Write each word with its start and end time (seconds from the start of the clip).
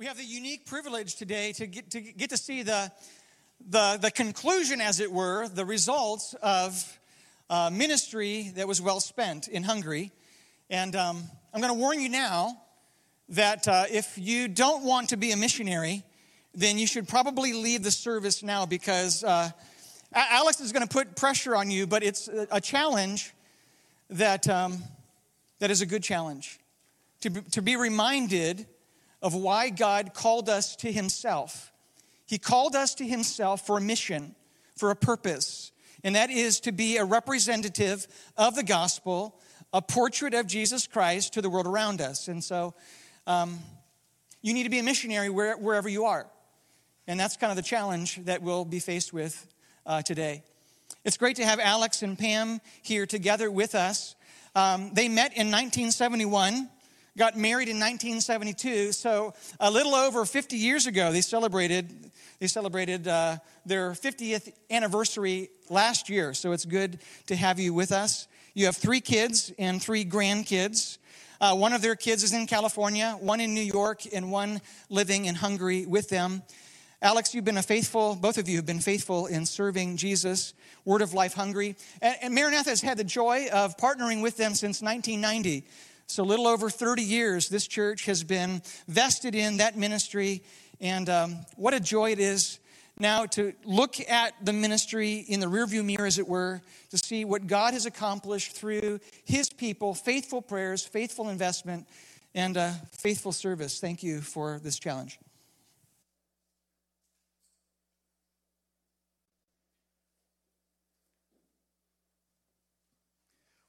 We 0.00 0.06
have 0.06 0.16
the 0.16 0.24
unique 0.24 0.64
privilege 0.64 1.16
today 1.16 1.52
to 1.52 1.66
get 1.66 1.90
to, 1.90 2.00
get 2.00 2.30
to 2.30 2.38
see 2.38 2.62
the, 2.62 2.90
the, 3.68 3.98
the 4.00 4.10
conclusion, 4.10 4.80
as 4.80 4.98
it 4.98 5.12
were, 5.12 5.46
the 5.46 5.66
results 5.66 6.34
of 6.40 6.98
uh, 7.50 7.68
ministry 7.70 8.50
that 8.56 8.66
was 8.66 8.80
well 8.80 9.00
spent 9.00 9.46
in 9.46 9.62
Hungary. 9.62 10.10
And 10.70 10.96
um, 10.96 11.22
I'm 11.52 11.60
going 11.60 11.70
to 11.70 11.78
warn 11.78 12.00
you 12.00 12.08
now 12.08 12.62
that 13.28 13.68
uh, 13.68 13.84
if 13.90 14.16
you 14.16 14.48
don't 14.48 14.84
want 14.84 15.10
to 15.10 15.18
be 15.18 15.32
a 15.32 15.36
missionary, 15.36 16.02
then 16.54 16.78
you 16.78 16.86
should 16.86 17.06
probably 17.06 17.52
leave 17.52 17.82
the 17.82 17.90
service 17.90 18.42
now 18.42 18.64
because 18.64 19.22
uh, 19.22 19.50
Alex 20.14 20.62
is 20.62 20.72
going 20.72 20.88
to 20.88 20.90
put 20.90 21.14
pressure 21.14 21.54
on 21.54 21.70
you, 21.70 21.86
but 21.86 22.02
it's 22.02 22.26
a 22.50 22.58
challenge 22.58 23.34
that, 24.08 24.48
um, 24.48 24.82
that 25.58 25.70
is 25.70 25.82
a 25.82 25.86
good 25.86 26.02
challenge. 26.02 26.58
To 27.20 27.28
to 27.50 27.60
be 27.60 27.76
reminded 27.76 28.66
of 29.22 29.34
why 29.34 29.70
God 29.70 30.14
called 30.14 30.48
us 30.48 30.76
to 30.76 30.92
Himself. 30.92 31.72
He 32.26 32.38
called 32.38 32.74
us 32.76 32.94
to 32.96 33.06
Himself 33.06 33.66
for 33.66 33.78
a 33.78 33.80
mission, 33.80 34.34
for 34.76 34.90
a 34.90 34.96
purpose, 34.96 35.72
and 36.02 36.14
that 36.14 36.30
is 36.30 36.60
to 36.60 36.72
be 36.72 36.96
a 36.96 37.04
representative 37.04 38.06
of 38.36 38.54
the 38.54 38.62
gospel, 38.62 39.38
a 39.72 39.82
portrait 39.82 40.34
of 40.34 40.46
Jesus 40.46 40.86
Christ 40.86 41.34
to 41.34 41.42
the 41.42 41.50
world 41.50 41.66
around 41.66 42.00
us. 42.00 42.28
And 42.28 42.42
so 42.42 42.74
um, 43.26 43.58
you 44.42 44.54
need 44.54 44.64
to 44.64 44.70
be 44.70 44.78
a 44.78 44.82
missionary 44.82 45.28
where, 45.28 45.56
wherever 45.56 45.88
you 45.88 46.06
are. 46.06 46.26
And 47.06 47.18
that's 47.18 47.36
kind 47.36 47.50
of 47.50 47.56
the 47.56 47.62
challenge 47.62 48.24
that 48.24 48.42
we'll 48.42 48.64
be 48.64 48.78
faced 48.78 49.12
with 49.12 49.46
uh, 49.84 50.02
today. 50.02 50.42
It's 51.04 51.16
great 51.16 51.36
to 51.36 51.44
have 51.44 51.60
Alex 51.60 52.02
and 52.02 52.18
Pam 52.18 52.60
here 52.82 53.06
together 53.06 53.50
with 53.50 53.74
us. 53.74 54.14
Um, 54.54 54.90
they 54.94 55.08
met 55.08 55.32
in 55.32 55.50
1971 55.50 56.68
got 57.16 57.36
married 57.36 57.68
in 57.68 57.76
1972. 57.76 58.92
So 58.92 59.34
a 59.58 59.70
little 59.70 59.94
over 59.94 60.24
50 60.24 60.56
years 60.56 60.86
ago, 60.86 61.12
they 61.12 61.20
celebrated 61.20 62.10
they 62.38 62.46
celebrated 62.46 63.06
uh, 63.06 63.36
their 63.66 63.90
50th 63.90 64.50
anniversary 64.70 65.50
last 65.68 66.08
year. 66.08 66.32
So 66.32 66.52
it's 66.52 66.64
good 66.64 66.98
to 67.26 67.36
have 67.36 67.58
you 67.58 67.74
with 67.74 67.92
us. 67.92 68.28
You 68.54 68.64
have 68.64 68.76
three 68.76 69.02
kids 69.02 69.52
and 69.58 69.80
three 69.80 70.06
grandkids. 70.06 70.96
Uh, 71.38 71.54
one 71.54 71.74
of 71.74 71.82
their 71.82 71.96
kids 71.96 72.22
is 72.22 72.32
in 72.32 72.46
California, 72.46 73.16
one 73.20 73.40
in 73.40 73.54
New 73.54 73.60
York, 73.60 74.02
and 74.12 74.32
one 74.32 74.62
living 74.88 75.26
in 75.26 75.34
Hungary 75.34 75.84
with 75.84 76.08
them. 76.08 76.42
Alex, 77.02 77.34
you've 77.34 77.46
been 77.46 77.56
a 77.56 77.62
faithful, 77.62 78.14
both 78.14 78.36
of 78.36 78.46
you 78.46 78.56
have 78.56 78.66
been 78.66 78.80
faithful 78.80 79.26
in 79.26 79.46
serving 79.46 79.96
Jesus, 79.96 80.52
Word 80.84 81.00
of 81.00 81.14
Life 81.14 81.32
Hungary. 81.32 81.76
And, 82.02 82.16
and 82.20 82.34
Maranatha 82.34 82.68
has 82.68 82.82
had 82.82 82.98
the 82.98 83.04
joy 83.04 83.48
of 83.52 83.76
partnering 83.78 84.22
with 84.22 84.36
them 84.36 84.54
since 84.54 84.82
1990. 84.82 85.64
So, 86.10 86.24
a 86.24 86.26
little 86.26 86.48
over 86.48 86.68
30 86.68 87.02
years, 87.02 87.48
this 87.48 87.68
church 87.68 88.06
has 88.06 88.24
been 88.24 88.62
vested 88.88 89.36
in 89.36 89.58
that 89.58 89.76
ministry. 89.76 90.42
And 90.80 91.08
um, 91.08 91.36
what 91.54 91.72
a 91.72 91.78
joy 91.78 92.10
it 92.10 92.18
is 92.18 92.58
now 92.98 93.26
to 93.26 93.52
look 93.64 94.00
at 94.10 94.34
the 94.44 94.52
ministry 94.52 95.18
in 95.18 95.38
the 95.38 95.46
rearview 95.46 95.84
mirror, 95.84 96.06
as 96.06 96.18
it 96.18 96.26
were, 96.26 96.62
to 96.90 96.98
see 96.98 97.24
what 97.24 97.46
God 97.46 97.74
has 97.74 97.86
accomplished 97.86 98.56
through 98.56 98.98
His 99.24 99.50
people, 99.50 99.94
faithful 99.94 100.42
prayers, 100.42 100.84
faithful 100.84 101.28
investment, 101.28 101.86
and 102.34 102.56
uh, 102.56 102.72
faithful 102.90 103.30
service. 103.30 103.78
Thank 103.78 104.02
you 104.02 104.20
for 104.20 104.58
this 104.64 104.80
challenge. 104.80 105.20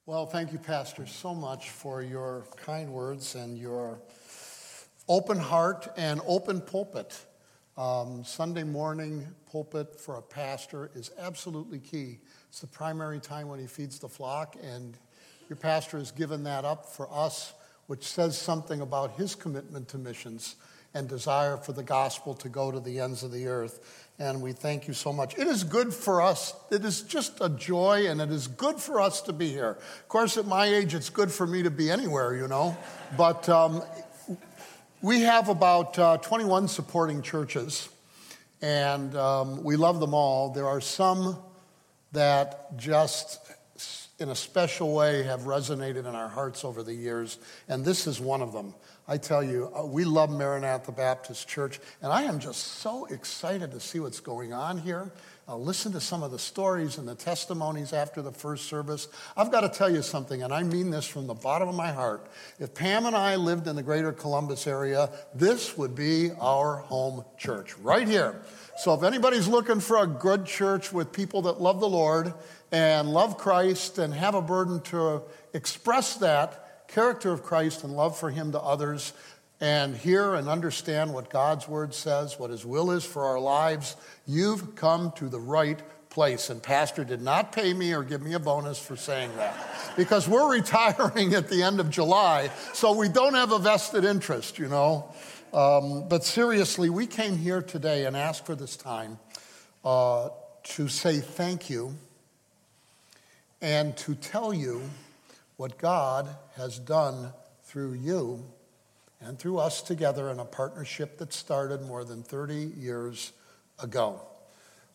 Well, 0.07 0.25
thank 0.25 0.51
you, 0.51 0.57
Pastor, 0.57 1.05
so 1.05 1.35
much 1.35 1.69
for 1.69 2.01
your 2.01 2.47
kind 2.57 2.91
words 2.91 3.35
and 3.35 3.55
your 3.55 4.01
open 5.07 5.37
heart 5.37 5.89
and 5.95 6.19
open 6.25 6.59
pulpit. 6.59 7.23
Um, 7.77 8.23
Sunday 8.25 8.63
morning 8.63 9.27
pulpit 9.51 10.01
for 10.01 10.15
a 10.15 10.21
pastor 10.23 10.89
is 10.95 11.11
absolutely 11.19 11.77
key. 11.77 12.17
It's 12.49 12.61
the 12.61 12.67
primary 12.67 13.19
time 13.19 13.47
when 13.47 13.59
he 13.59 13.67
feeds 13.67 13.99
the 13.99 14.09
flock, 14.09 14.55
and 14.63 14.97
your 15.49 15.57
pastor 15.57 15.99
has 15.99 16.09
given 16.09 16.45
that 16.45 16.65
up 16.65 16.87
for 16.87 17.07
us, 17.13 17.53
which 17.85 18.03
says 18.03 18.35
something 18.35 18.81
about 18.81 19.11
his 19.17 19.35
commitment 19.35 19.87
to 19.89 19.99
missions 19.99 20.55
and 20.93 21.07
desire 21.07 21.57
for 21.57 21.73
the 21.73 21.83
gospel 21.83 22.33
to 22.35 22.49
go 22.49 22.71
to 22.71 22.79
the 22.79 22.99
ends 22.99 23.23
of 23.23 23.31
the 23.31 23.47
earth 23.47 24.01
and 24.21 24.39
we 24.39 24.51
thank 24.51 24.87
you 24.87 24.93
so 24.93 25.11
much. 25.11 25.35
It 25.35 25.47
is 25.47 25.63
good 25.63 25.91
for 25.91 26.21
us. 26.21 26.53
It 26.69 26.85
is 26.85 27.01
just 27.01 27.41
a 27.41 27.49
joy, 27.49 28.05
and 28.07 28.21
it 28.21 28.29
is 28.29 28.47
good 28.47 28.79
for 28.79 29.01
us 29.01 29.19
to 29.21 29.33
be 29.33 29.49
here. 29.49 29.71
Of 29.71 30.07
course, 30.09 30.37
at 30.37 30.45
my 30.45 30.67
age, 30.67 30.93
it's 30.93 31.09
good 31.09 31.31
for 31.31 31.47
me 31.47 31.63
to 31.63 31.71
be 31.71 31.89
anywhere, 31.89 32.35
you 32.35 32.47
know. 32.47 32.77
But 33.17 33.49
um, 33.49 33.81
we 35.01 35.21
have 35.21 35.49
about 35.49 35.97
uh, 35.97 36.17
21 36.17 36.67
supporting 36.67 37.23
churches, 37.23 37.89
and 38.61 39.15
um, 39.15 39.63
we 39.63 39.75
love 39.75 39.99
them 39.99 40.13
all. 40.13 40.51
There 40.51 40.67
are 40.67 40.81
some 40.81 41.39
that 42.11 42.77
just 42.77 43.39
in 44.19 44.29
a 44.29 44.35
special 44.35 44.93
way 44.93 45.23
have 45.23 45.41
resonated 45.41 46.05
in 46.05 46.13
our 46.13 46.29
hearts 46.29 46.63
over 46.63 46.83
the 46.83 46.93
years, 46.93 47.39
and 47.67 47.83
this 47.83 48.05
is 48.05 48.19
one 48.19 48.43
of 48.43 48.53
them. 48.53 48.75
I 49.07 49.17
tell 49.17 49.43
you, 49.43 49.71
uh, 49.75 49.85
we 49.85 50.05
love 50.05 50.29
Maranatha 50.29 50.91
Baptist 50.91 51.47
Church, 51.47 51.79
and 52.01 52.13
I 52.13 52.23
am 52.23 52.39
just 52.39 52.59
so 52.79 53.05
excited 53.05 53.71
to 53.71 53.79
see 53.79 53.99
what's 53.99 54.19
going 54.19 54.53
on 54.53 54.77
here. 54.77 55.11
Uh, 55.47 55.57
listen 55.57 55.91
to 55.91 55.99
some 55.99 56.21
of 56.21 56.31
the 56.31 56.39
stories 56.39 56.97
and 56.97 57.07
the 57.07 57.15
testimonies 57.15 57.93
after 57.93 58.21
the 58.21 58.31
first 58.31 58.67
service. 58.67 59.07
I've 59.35 59.51
got 59.51 59.61
to 59.61 59.69
tell 59.69 59.89
you 59.89 60.03
something, 60.03 60.43
and 60.43 60.53
I 60.53 60.63
mean 60.63 60.91
this 60.91 61.07
from 61.07 61.25
the 61.25 61.33
bottom 61.33 61.67
of 61.67 61.75
my 61.75 61.91
heart. 61.91 62.27
If 62.59 62.75
Pam 62.75 63.05
and 63.05 63.15
I 63.15 63.35
lived 63.35 63.67
in 63.67 63.75
the 63.75 63.83
greater 63.83 64.13
Columbus 64.13 64.67
area, 64.67 65.09
this 65.33 65.77
would 65.77 65.95
be 65.95 66.29
our 66.39 66.77
home 66.77 67.25
church, 67.37 67.75
right 67.79 68.07
here. 68.07 68.41
So 68.77 68.93
if 68.93 69.03
anybody's 69.03 69.47
looking 69.47 69.79
for 69.79 69.97
a 69.97 70.07
good 70.07 70.45
church 70.45 70.93
with 70.93 71.11
people 71.11 71.41
that 71.43 71.59
love 71.59 71.79
the 71.79 71.89
Lord 71.89 72.33
and 72.71 73.09
love 73.09 73.37
Christ 73.37 73.97
and 73.97 74.13
have 74.13 74.35
a 74.35 74.41
burden 74.41 74.79
to 74.81 75.23
express 75.53 76.15
that, 76.17 76.70
character 76.91 77.31
of 77.31 77.43
Christ 77.43 77.83
and 77.83 77.93
love 77.93 78.17
for 78.17 78.29
Him 78.29 78.51
to 78.51 78.59
others, 78.59 79.13
and 79.59 79.95
hear 79.95 80.33
and 80.33 80.49
understand 80.49 81.13
what 81.13 81.29
God's 81.29 81.67
Word 81.67 81.93
says, 81.93 82.39
what 82.39 82.49
His 82.49 82.65
will 82.65 82.91
is 82.91 83.05
for 83.05 83.25
our 83.25 83.39
lives, 83.39 83.95
you've 84.25 84.75
come 84.75 85.11
to 85.13 85.29
the 85.29 85.39
right 85.39 85.79
place. 86.09 86.49
And 86.49 86.61
Pastor 86.61 87.03
did 87.03 87.21
not 87.21 87.51
pay 87.51 87.73
me 87.73 87.93
or 87.93 88.03
give 88.03 88.21
me 88.21 88.33
a 88.33 88.39
bonus 88.39 88.79
for 88.79 88.95
saying 88.95 89.31
that 89.37 89.55
because 89.95 90.27
we're 90.27 90.51
retiring 90.57 91.33
at 91.35 91.47
the 91.47 91.63
end 91.63 91.79
of 91.79 91.89
July, 91.89 92.49
so 92.73 92.93
we 92.93 93.07
don't 93.07 93.35
have 93.35 93.51
a 93.51 93.59
vested 93.59 94.03
interest, 94.03 94.59
you 94.59 94.67
know. 94.67 95.13
Um, 95.53 96.07
but 96.07 96.23
seriously, 96.23 96.89
we 96.89 97.07
came 97.07 97.37
here 97.37 97.61
today 97.61 98.05
and 98.05 98.17
asked 98.17 98.45
for 98.45 98.55
this 98.55 98.75
time 98.75 99.19
uh, 99.85 100.29
to 100.63 100.87
say 100.87 101.19
thank 101.19 101.69
you 101.69 101.95
and 103.61 103.95
to 103.97 104.15
tell 104.15 104.53
you 104.53 104.81
what 105.61 105.77
God 105.77 106.27
has 106.55 106.79
done 106.79 107.31
through 107.65 107.93
you 107.93 108.43
and 109.21 109.37
through 109.37 109.59
us 109.59 109.83
together 109.83 110.31
in 110.31 110.39
a 110.39 110.43
partnership 110.43 111.19
that 111.19 111.31
started 111.31 111.83
more 111.83 112.03
than 112.03 112.23
30 112.23 112.71
years 112.79 113.31
ago. 113.77 114.23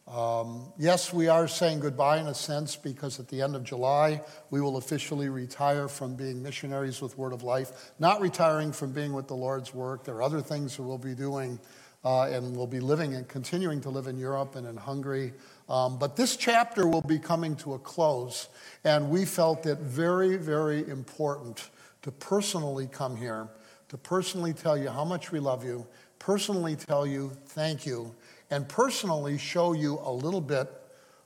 Um, 0.09 0.72
yes, 0.76 1.12
we 1.12 1.28
are 1.28 1.47
saying 1.47 1.78
goodbye 1.78 2.19
in 2.19 2.26
a 2.26 2.34
sense 2.34 2.75
because 2.75 3.21
at 3.21 3.28
the 3.28 3.43
end 3.43 3.55
of 3.55 3.62
July, 3.62 4.22
we 4.50 4.60
will 4.60 4.76
officially 4.76 5.28
retire 5.28 5.87
from 5.87 6.16
being 6.16 6.43
missionaries 6.43 7.00
with 7.00 7.16
Word 7.16 7.32
of 7.32 7.44
Life. 7.44 7.93
Not 8.00 8.21
retiring 8.21 8.72
from 8.72 8.91
being 8.91 9.12
with 9.12 9.28
the 9.28 9.37
Lord's 9.37 9.72
work. 9.72 10.03
There 10.03 10.16
are 10.16 10.22
other 10.25 10.41
things 10.41 10.76
that 10.76 10.82
we'll 10.82 10.99
be 10.99 11.15
doing, 11.15 11.60
uh, 12.05 12.22
and 12.22 12.56
we'll 12.56 12.66
be 12.66 12.81
living 12.81 13.15
and 13.15 13.28
continuing 13.28 13.81
to 13.82 13.91
live 13.91 14.09
in 14.09 14.19
Europe 14.19 14.56
and 14.56 14.66
in 14.66 14.76
Hungary. 14.76 15.32
Um, 15.69 15.99
but 15.99 16.16
this 16.16 16.37
chapter 16.37 16.87
will 16.87 17.03
be 17.03 17.19
coming 17.19 17.56
to 17.56 17.75
a 17.75 17.78
close. 17.78 18.49
And 18.84 19.10
we 19.10 19.25
felt 19.25 19.66
it 19.66 19.78
very, 19.78 20.37
very 20.37 20.88
important 20.88 21.71
to 22.03 22.12
personally 22.12 22.87
come 22.87 23.16
here, 23.16 23.49
to 23.88 23.99
personally 23.99 24.53
tell 24.53 24.78
you 24.78 24.88
how 24.88 25.05
much 25.05 25.32
we 25.32 25.41
love 25.41 25.65
you, 25.65 25.87
personally 26.19 26.76
tell 26.76 27.06
you 27.06 27.32
thank 27.46 27.85
you, 27.85 28.14
and 28.50 28.69
personally 28.69 29.38
show 29.38 29.73
you 29.73 29.99
a 30.02 30.12
little 30.12 30.41
bit 30.41 30.70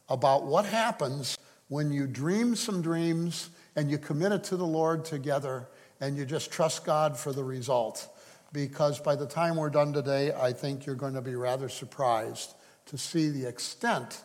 about 0.09 0.45
what 0.45 0.65
happens 0.65 1.39
when 1.69 1.93
you 1.93 2.07
dream 2.07 2.57
some 2.57 2.81
dreams 2.83 3.51
and 3.77 3.91
you 3.91 3.99
commit 3.99 4.33
it 4.33 4.43
to 4.45 4.57
the 4.57 4.67
Lord 4.67 5.05
together 5.05 5.69
and 6.01 6.17
you 6.17 6.25
just 6.25 6.51
trust 6.51 6.85
God 6.85 7.17
for 7.17 7.33
the 7.33 7.45
result. 7.45 8.09
Because 8.53 8.99
by 8.99 9.15
the 9.15 9.27
time 9.27 9.57
we're 9.57 9.71
done 9.71 9.93
today, 9.93 10.33
I 10.33 10.53
think 10.53 10.85
you're 10.85 10.97
going 10.97 11.15
to 11.15 11.21
be 11.21 11.37
rather 11.37 11.69
surprised 11.69 12.55
to 12.87 12.99
see 12.99 13.29
the 13.29 13.47
extent 13.47 14.23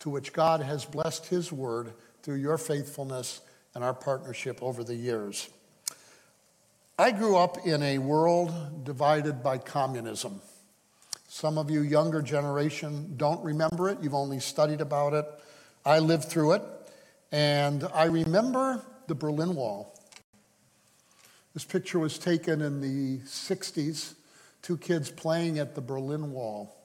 to 0.00 0.10
which 0.10 0.32
God 0.32 0.60
has 0.60 0.84
blessed 0.84 1.26
His 1.26 1.52
word 1.52 1.92
through 2.22 2.36
your 2.36 2.58
faithfulness 2.58 3.40
and 3.74 3.84
our 3.84 3.94
partnership 3.94 4.62
over 4.62 4.82
the 4.82 4.94
years. 4.94 5.48
I 6.98 7.12
grew 7.12 7.36
up 7.36 7.66
in 7.66 7.82
a 7.82 7.98
world 7.98 8.84
divided 8.84 9.42
by 9.42 9.58
communism. 9.58 10.40
Some 11.28 11.56
of 11.56 11.70
you, 11.70 11.80
younger 11.80 12.20
generation, 12.20 13.14
don't 13.16 13.42
remember 13.42 13.88
it. 13.88 13.98
You've 14.02 14.14
only 14.14 14.40
studied 14.40 14.80
about 14.80 15.14
it. 15.14 15.24
I 15.84 16.00
lived 16.00 16.24
through 16.24 16.52
it. 16.52 16.62
And 17.32 17.84
I 17.94 18.04
remember 18.04 18.82
the 19.06 19.14
Berlin 19.14 19.54
Wall. 19.54 19.94
This 21.54 21.64
picture 21.64 21.98
was 21.98 22.18
taken 22.18 22.60
in 22.60 22.80
the 22.80 23.18
60s, 23.24 24.14
two 24.62 24.76
kids 24.76 25.10
playing 25.10 25.58
at 25.58 25.74
the 25.74 25.80
Berlin 25.80 26.32
Wall. 26.32 26.76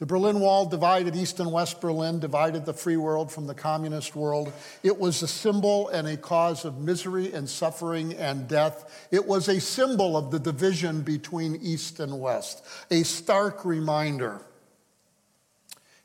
The 0.00 0.06
Berlin 0.06 0.40
Wall 0.40 0.64
divided 0.64 1.14
East 1.14 1.40
and 1.40 1.52
West 1.52 1.82
Berlin, 1.82 2.20
divided 2.20 2.64
the 2.64 2.72
free 2.72 2.96
world 2.96 3.30
from 3.30 3.46
the 3.46 3.54
communist 3.54 4.16
world. 4.16 4.50
It 4.82 4.98
was 4.98 5.22
a 5.22 5.28
symbol 5.28 5.88
and 5.90 6.08
a 6.08 6.16
cause 6.16 6.64
of 6.64 6.78
misery 6.78 7.34
and 7.34 7.46
suffering 7.46 8.14
and 8.14 8.48
death. 8.48 9.06
It 9.10 9.26
was 9.26 9.46
a 9.46 9.60
symbol 9.60 10.16
of 10.16 10.30
the 10.30 10.38
division 10.38 11.02
between 11.02 11.56
East 11.56 12.00
and 12.00 12.18
West, 12.18 12.64
a 12.90 13.02
stark 13.02 13.66
reminder. 13.66 14.40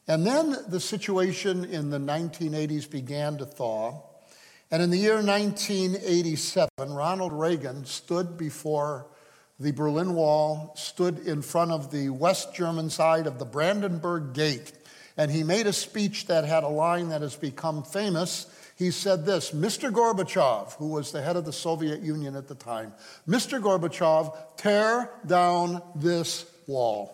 And 0.09 0.27
then 0.27 0.57
the 0.67 0.81
situation 0.81 1.63
in 1.63 1.89
the 1.89 1.97
1980s 1.97 2.91
began 2.91 3.37
to 3.37 3.45
thaw. 3.45 4.01
And 4.71 4.83
in 4.83 4.89
the 4.89 4.97
year 4.97 5.23
1987, 5.23 6.69
Ronald 6.79 7.31
Reagan 7.31 7.85
stood 7.85 8.37
before 8.37 9.07
the 9.59 9.71
Berlin 9.71 10.13
Wall, 10.15 10.73
stood 10.75 11.19
in 11.27 11.41
front 11.41 11.71
of 11.71 11.91
the 11.91 12.09
West 12.09 12.53
German 12.53 12.89
side 12.89 13.27
of 13.27 13.39
the 13.39 13.45
Brandenburg 13.45 14.33
Gate, 14.33 14.73
and 15.17 15.31
he 15.31 15.43
made 15.43 15.65
a 15.65 15.73
speech 15.73 16.27
that 16.27 16.43
had 16.43 16.63
a 16.63 16.69
line 16.69 17.09
that 17.09 17.21
has 17.21 17.35
become 17.35 17.83
famous. 17.83 18.47
He 18.75 18.91
said 18.91 19.25
this 19.25 19.51
Mr. 19.51 19.91
Gorbachev, 19.91 20.73
who 20.73 20.89
was 20.89 21.11
the 21.11 21.21
head 21.21 21.37
of 21.37 21.45
the 21.45 21.53
Soviet 21.53 22.01
Union 22.01 22.35
at 22.35 22.47
the 22.47 22.55
time, 22.55 22.93
Mr. 23.27 23.61
Gorbachev, 23.61 24.35
tear 24.57 25.09
down 25.25 25.81
this 25.95 26.45
wall. 26.67 27.11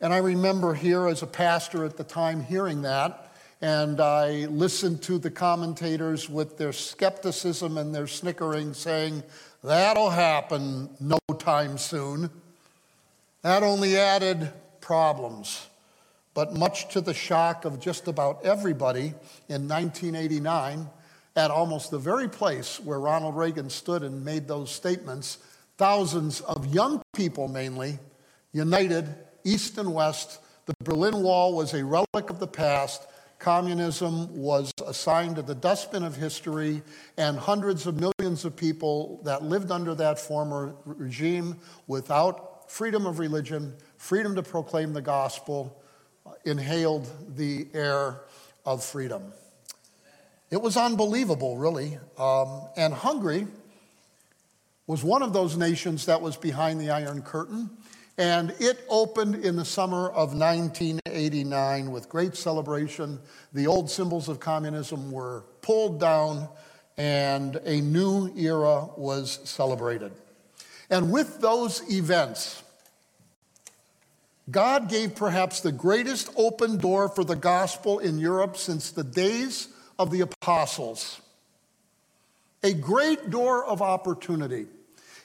And 0.00 0.12
I 0.12 0.18
remember 0.18 0.74
here 0.74 1.08
as 1.08 1.22
a 1.22 1.26
pastor 1.26 1.84
at 1.84 1.96
the 1.96 2.04
time 2.04 2.42
hearing 2.42 2.82
that, 2.82 3.24
and 3.60 4.00
I 4.00 4.46
listened 4.46 5.02
to 5.04 5.18
the 5.18 5.30
commentators 5.30 6.30
with 6.30 6.58
their 6.58 6.72
skepticism 6.72 7.76
and 7.76 7.92
their 7.92 8.06
snickering 8.06 8.74
saying, 8.74 9.24
That'll 9.62 10.10
happen 10.10 10.90
no 11.00 11.18
time 11.38 11.78
soon. 11.78 12.30
That 13.42 13.62
only 13.62 13.96
added 13.96 14.52
problems. 14.80 15.66
But 16.34 16.54
much 16.54 16.88
to 16.92 17.00
the 17.00 17.14
shock 17.14 17.64
of 17.64 17.80
just 17.80 18.06
about 18.06 18.44
everybody 18.44 19.14
in 19.48 19.66
1989, 19.68 20.88
at 21.34 21.50
almost 21.50 21.90
the 21.90 21.98
very 21.98 22.28
place 22.28 22.80
where 22.80 22.98
Ronald 22.98 23.36
Reagan 23.36 23.70
stood 23.70 24.02
and 24.02 24.24
made 24.24 24.48
those 24.48 24.70
statements, 24.70 25.38
thousands 25.76 26.40
of 26.40 26.74
young 26.74 27.00
people 27.14 27.46
mainly 27.48 27.98
united, 28.52 29.14
East 29.44 29.78
and 29.78 29.94
West. 29.94 30.40
The 30.66 30.74
Berlin 30.82 31.22
Wall 31.22 31.54
was 31.54 31.74
a 31.74 31.84
relic 31.84 32.30
of 32.30 32.40
the 32.40 32.46
past 32.46 33.06
communism 33.38 34.36
was 34.36 34.72
assigned 34.86 35.36
to 35.36 35.42
the 35.42 35.54
dustbin 35.54 36.02
of 36.02 36.16
history, 36.16 36.82
and 37.16 37.38
hundreds 37.38 37.86
of 37.86 38.00
millions 38.00 38.44
of 38.44 38.56
people 38.56 39.20
that 39.24 39.42
lived 39.42 39.70
under 39.70 39.94
that 39.94 40.18
former 40.18 40.74
regime 40.84 41.56
without 41.86 42.70
freedom 42.70 43.06
of 43.06 43.18
religion, 43.18 43.74
freedom 43.96 44.34
to 44.34 44.42
proclaim 44.42 44.92
the 44.92 45.00
gospel, 45.00 45.82
inhaled 46.44 47.08
the 47.36 47.66
air 47.74 48.20
of 48.66 48.84
freedom. 48.84 49.32
It 50.50 50.60
was 50.60 50.76
unbelievable, 50.76 51.56
really. 51.56 51.98
Um, 52.18 52.62
and 52.76 52.92
Hungary 52.92 53.46
was 54.86 55.04
one 55.04 55.22
of 55.22 55.32
those 55.32 55.56
nations 55.56 56.06
that 56.06 56.20
was 56.22 56.36
behind 56.36 56.80
the 56.80 56.90
Iron 56.90 57.22
Curtain. 57.22 57.70
And 58.18 58.52
it 58.58 58.84
opened 58.88 59.44
in 59.44 59.54
the 59.54 59.64
summer 59.64 60.08
of 60.08 60.34
1989 60.34 61.92
with 61.92 62.08
great 62.08 62.34
celebration. 62.34 63.20
The 63.52 63.68
old 63.68 63.88
symbols 63.88 64.28
of 64.28 64.40
communism 64.40 65.12
were 65.12 65.44
pulled 65.62 66.00
down, 66.00 66.48
and 66.96 67.56
a 67.64 67.80
new 67.80 68.32
era 68.36 68.88
was 68.96 69.38
celebrated. 69.44 70.10
And 70.90 71.12
with 71.12 71.40
those 71.40 71.88
events, 71.92 72.64
God 74.50 74.88
gave 74.88 75.14
perhaps 75.14 75.60
the 75.60 75.70
greatest 75.70 76.30
open 76.34 76.78
door 76.78 77.08
for 77.08 77.22
the 77.22 77.36
gospel 77.36 78.00
in 78.00 78.18
Europe 78.18 78.56
since 78.56 78.90
the 78.90 79.04
days 79.04 79.68
of 79.96 80.10
the 80.10 80.22
apostles. 80.22 81.20
A 82.64 82.72
great 82.72 83.30
door 83.30 83.64
of 83.64 83.80
opportunity. 83.80 84.66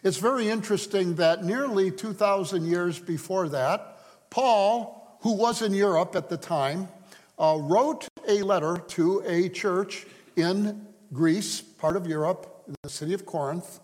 It's 0.04 0.18
very 0.18 0.50
interesting 0.50 1.16
that 1.16 1.46
nearly 1.46 1.90
2,000 1.90 2.66
years 2.66 3.00
before 3.00 3.48
that, 3.50 4.00
Paul, 4.30 5.18
who 5.22 5.32
was 5.32 5.62
in 5.62 5.74
Europe 5.74 6.14
at 6.18 6.28
the 6.28 6.36
time, 6.36 6.90
uh, 7.40 7.58
wrote 7.62 8.10
a 8.28 8.42
letter 8.42 8.78
to 8.90 9.24
a 9.26 9.48
church 9.48 10.06
in 10.36 10.86
Greece, 11.14 11.62
part 11.62 11.96
of 11.96 12.06
Europe, 12.06 12.66
in 12.68 12.76
the 12.84 12.90
city 12.90 13.14
of 13.14 13.26
Corinth. 13.26 13.80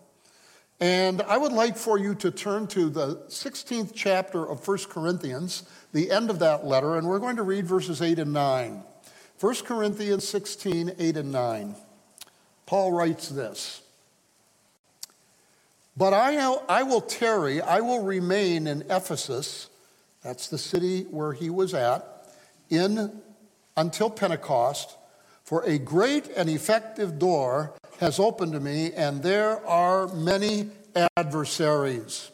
And 0.78 1.22
I 1.22 1.38
would 1.38 1.52
like 1.52 1.78
for 1.78 1.98
you 1.98 2.14
to 2.16 2.30
turn 2.30 2.66
to 2.68 2.90
the 2.90 3.16
16th 3.28 3.92
chapter 3.94 4.46
of 4.46 4.66
1 4.66 4.78
Corinthians, 4.90 5.62
the 5.94 6.10
end 6.10 6.28
of 6.28 6.38
that 6.40 6.66
letter, 6.66 6.96
and 6.96 7.06
we're 7.06 7.18
going 7.18 7.36
to 7.36 7.42
read 7.42 7.66
verses 7.66 8.02
8 8.02 8.18
and 8.18 8.34
9. 8.34 8.82
1 9.40 9.54
Corinthians 9.64 10.28
16, 10.28 10.92
8 10.98 11.16
and 11.16 11.32
9. 11.32 11.76
Paul 12.66 12.92
writes 12.92 13.30
this. 13.30 13.80
But 16.00 16.14
I, 16.14 16.38
I 16.66 16.82
will 16.82 17.02
tarry, 17.02 17.60
I 17.60 17.80
will 17.80 18.02
remain 18.02 18.66
in 18.66 18.84
Ephesus, 18.88 19.68
that's 20.24 20.48
the 20.48 20.56
city 20.56 21.02
where 21.02 21.34
he 21.34 21.50
was 21.50 21.74
at, 21.74 22.26
in 22.70 23.20
until 23.76 24.08
Pentecost, 24.08 24.96
for 25.44 25.62
a 25.64 25.76
great 25.76 26.28
and 26.28 26.48
effective 26.48 27.18
door 27.18 27.74
has 27.98 28.18
opened 28.18 28.52
to 28.52 28.60
me, 28.60 28.94
and 28.94 29.22
there 29.22 29.62
are 29.66 30.08
many 30.14 30.70
adversaries. 31.18 32.30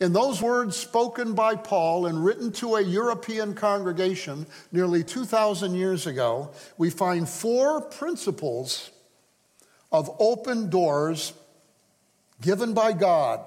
In 0.00 0.12
those 0.12 0.42
words 0.42 0.76
spoken 0.76 1.34
by 1.34 1.54
Paul 1.54 2.06
and 2.06 2.24
written 2.24 2.50
to 2.54 2.74
a 2.74 2.82
European 2.82 3.54
congregation 3.54 4.44
nearly 4.72 5.04
2,000 5.04 5.76
years 5.76 6.08
ago, 6.08 6.50
we 6.78 6.90
find 6.90 7.28
four 7.28 7.80
principles 7.80 8.90
of 9.92 10.10
open 10.18 10.68
doors 10.68 11.32
given 12.40 12.74
by 12.74 12.92
God. 12.92 13.40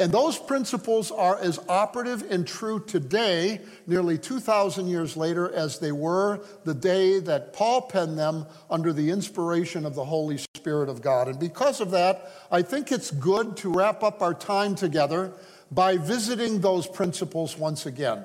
And 0.00 0.10
those 0.10 0.36
principles 0.36 1.12
are 1.12 1.38
as 1.38 1.60
operative 1.68 2.28
and 2.28 2.44
true 2.44 2.80
today, 2.84 3.60
nearly 3.86 4.18
2,000 4.18 4.88
years 4.88 5.16
later, 5.16 5.52
as 5.52 5.78
they 5.78 5.92
were 5.92 6.40
the 6.64 6.74
day 6.74 7.20
that 7.20 7.52
Paul 7.52 7.82
penned 7.82 8.18
them 8.18 8.46
under 8.68 8.92
the 8.92 9.10
inspiration 9.10 9.86
of 9.86 9.94
the 9.94 10.04
Holy 10.04 10.38
Spirit 10.38 10.88
of 10.88 11.00
God. 11.00 11.28
And 11.28 11.38
because 11.38 11.80
of 11.80 11.92
that, 11.92 12.28
I 12.50 12.62
think 12.62 12.90
it's 12.90 13.12
good 13.12 13.56
to 13.58 13.72
wrap 13.72 14.02
up 14.02 14.20
our 14.20 14.34
time 14.34 14.74
together 14.74 15.32
by 15.70 15.96
visiting 15.96 16.60
those 16.60 16.88
principles 16.88 17.56
once 17.56 17.86
again. 17.86 18.24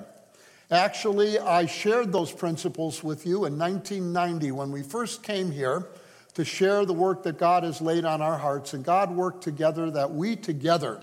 Actually, 0.72 1.38
I 1.38 1.68
shared 1.68 2.12
those 2.12 2.32
principles 2.32 3.04
with 3.04 3.28
you 3.28 3.46
in 3.46 3.60
1990 3.60 4.52
when 4.52 4.72
we 4.72 4.82
first 4.82 5.22
came 5.22 5.52
here 5.52 5.88
to 6.34 6.46
share 6.46 6.86
the 6.86 6.94
work 6.94 7.24
that 7.24 7.38
God 7.38 7.64
has 7.64 7.82
laid 7.82 8.06
on 8.06 8.22
our 8.22 8.38
hearts, 8.38 8.74
and 8.74 8.84
God 8.84 9.12
worked 9.12 9.44
together 9.44 9.92
that 9.92 10.12
we 10.12 10.36
together 10.36 11.02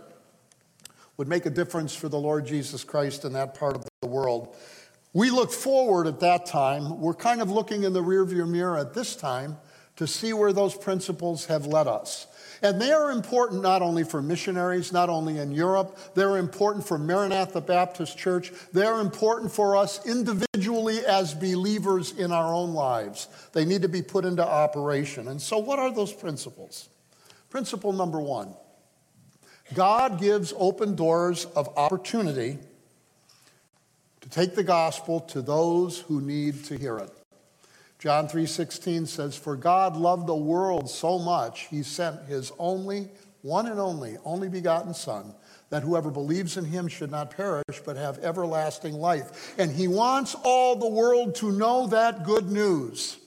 would 1.17 1.29
make 1.29 1.47
a 1.47 1.51
difference 1.51 1.95
for 1.95 2.09
the 2.09 2.19
Lord 2.19 2.47
Jesus 2.47 2.85
Christ 2.85 3.25
in 3.25 3.33
that 3.33 3.55
part 3.55 3.75
of 3.75 3.85
the 4.03 4.09
world. 4.09 4.55
We 5.13 5.31
look 5.31 5.51
forward 5.51 6.07
at 6.07 6.21
that 6.21 6.47
time. 6.47 7.01
We're 7.01 7.15
kind 7.15 7.41
of 7.41 7.51
looking 7.51 7.85
in 7.85 7.93
the 7.93 8.03
rearview 8.03 8.47
mirror 8.49 8.77
at 8.77 8.93
this 8.93 9.17
time 9.17 9.57
to 9.97 10.07
see 10.07 10.33
where 10.33 10.53
those 10.53 10.75
principles 10.75 11.47
have 11.47 11.67
led 11.67 11.87
us. 11.87 12.27
And 12.63 12.81
they 12.81 12.93
are 12.93 13.11
important 13.11 13.63
not 13.63 13.83
only 13.83 14.05
for 14.05 14.23
missionaries, 14.23 14.93
not 14.93 15.09
only 15.11 15.39
in 15.39 15.53
Europe, 15.53 15.99
they're 16.15 16.39
important 16.39 16.87
for 16.87 16.99
Maranatha 16.99 17.61
Baptist 17.61 18.17
Church, 18.17 18.53
they're 18.73 19.01
important 19.01 19.53
for 19.53 19.77
us 19.77 20.05
individually 20.07 21.05
as 21.05 21.35
believers 21.35 22.13
in 22.13 22.33
our 22.33 22.55
own 22.55 22.73
lives. 22.73 23.29
They 23.53 23.65
need 23.65 23.83
to 23.83 23.89
be 23.89 24.03
put 24.03 24.25
into 24.25 24.47
operation. 24.47 25.29
And 25.29 25.41
so, 25.41 25.59
what 25.59 25.79
are 25.79 25.93
those 25.93 26.13
principles? 26.13 26.89
Principle 27.51 27.93
number 27.93 28.21
one 28.21 28.55
God 29.75 30.21
gives 30.21 30.55
open 30.57 30.95
doors 30.95 31.45
of 31.57 31.69
opportunity 31.77 32.59
to 34.21 34.29
take 34.29 34.55
the 34.55 34.65
gospel 34.65 35.21
to 35.21 35.43
those 35.43 36.01
who 36.01 36.21
need 36.21 36.65
to 36.67 36.79
hear 36.79 36.99
it. 36.99 37.11
John 37.99 38.29
3:16 38.29 39.07
says 39.07 39.37
for 39.37 39.57
God 39.57 39.97
loved 39.97 40.27
the 40.27 40.37
world 40.37 40.91
so 40.91 41.19
much 41.19 41.63
he 41.69 41.83
sent 41.83 42.27
his 42.27 42.53
only 42.59 43.11
one 43.43 43.67
and 43.67 43.81
only 43.81 44.17
only 44.25 44.49
begotten 44.49 44.93
son 44.93 45.35
that 45.71 45.83
whoever 45.83 46.11
believes 46.11 46.57
in 46.57 46.65
him 46.65 46.89
should 46.89 47.11
not 47.11 47.31
perish 47.31 47.81
but 47.85 47.97
have 47.97 48.19
everlasting 48.19 48.95
life. 48.95 49.55
And 49.59 49.71
he 49.71 49.89
wants 49.89 50.37
all 50.45 50.77
the 50.77 50.89
world 50.89 51.35
to 51.37 51.51
know 51.51 51.87
that 51.89 52.25
good 52.25 52.51
news 52.51 53.19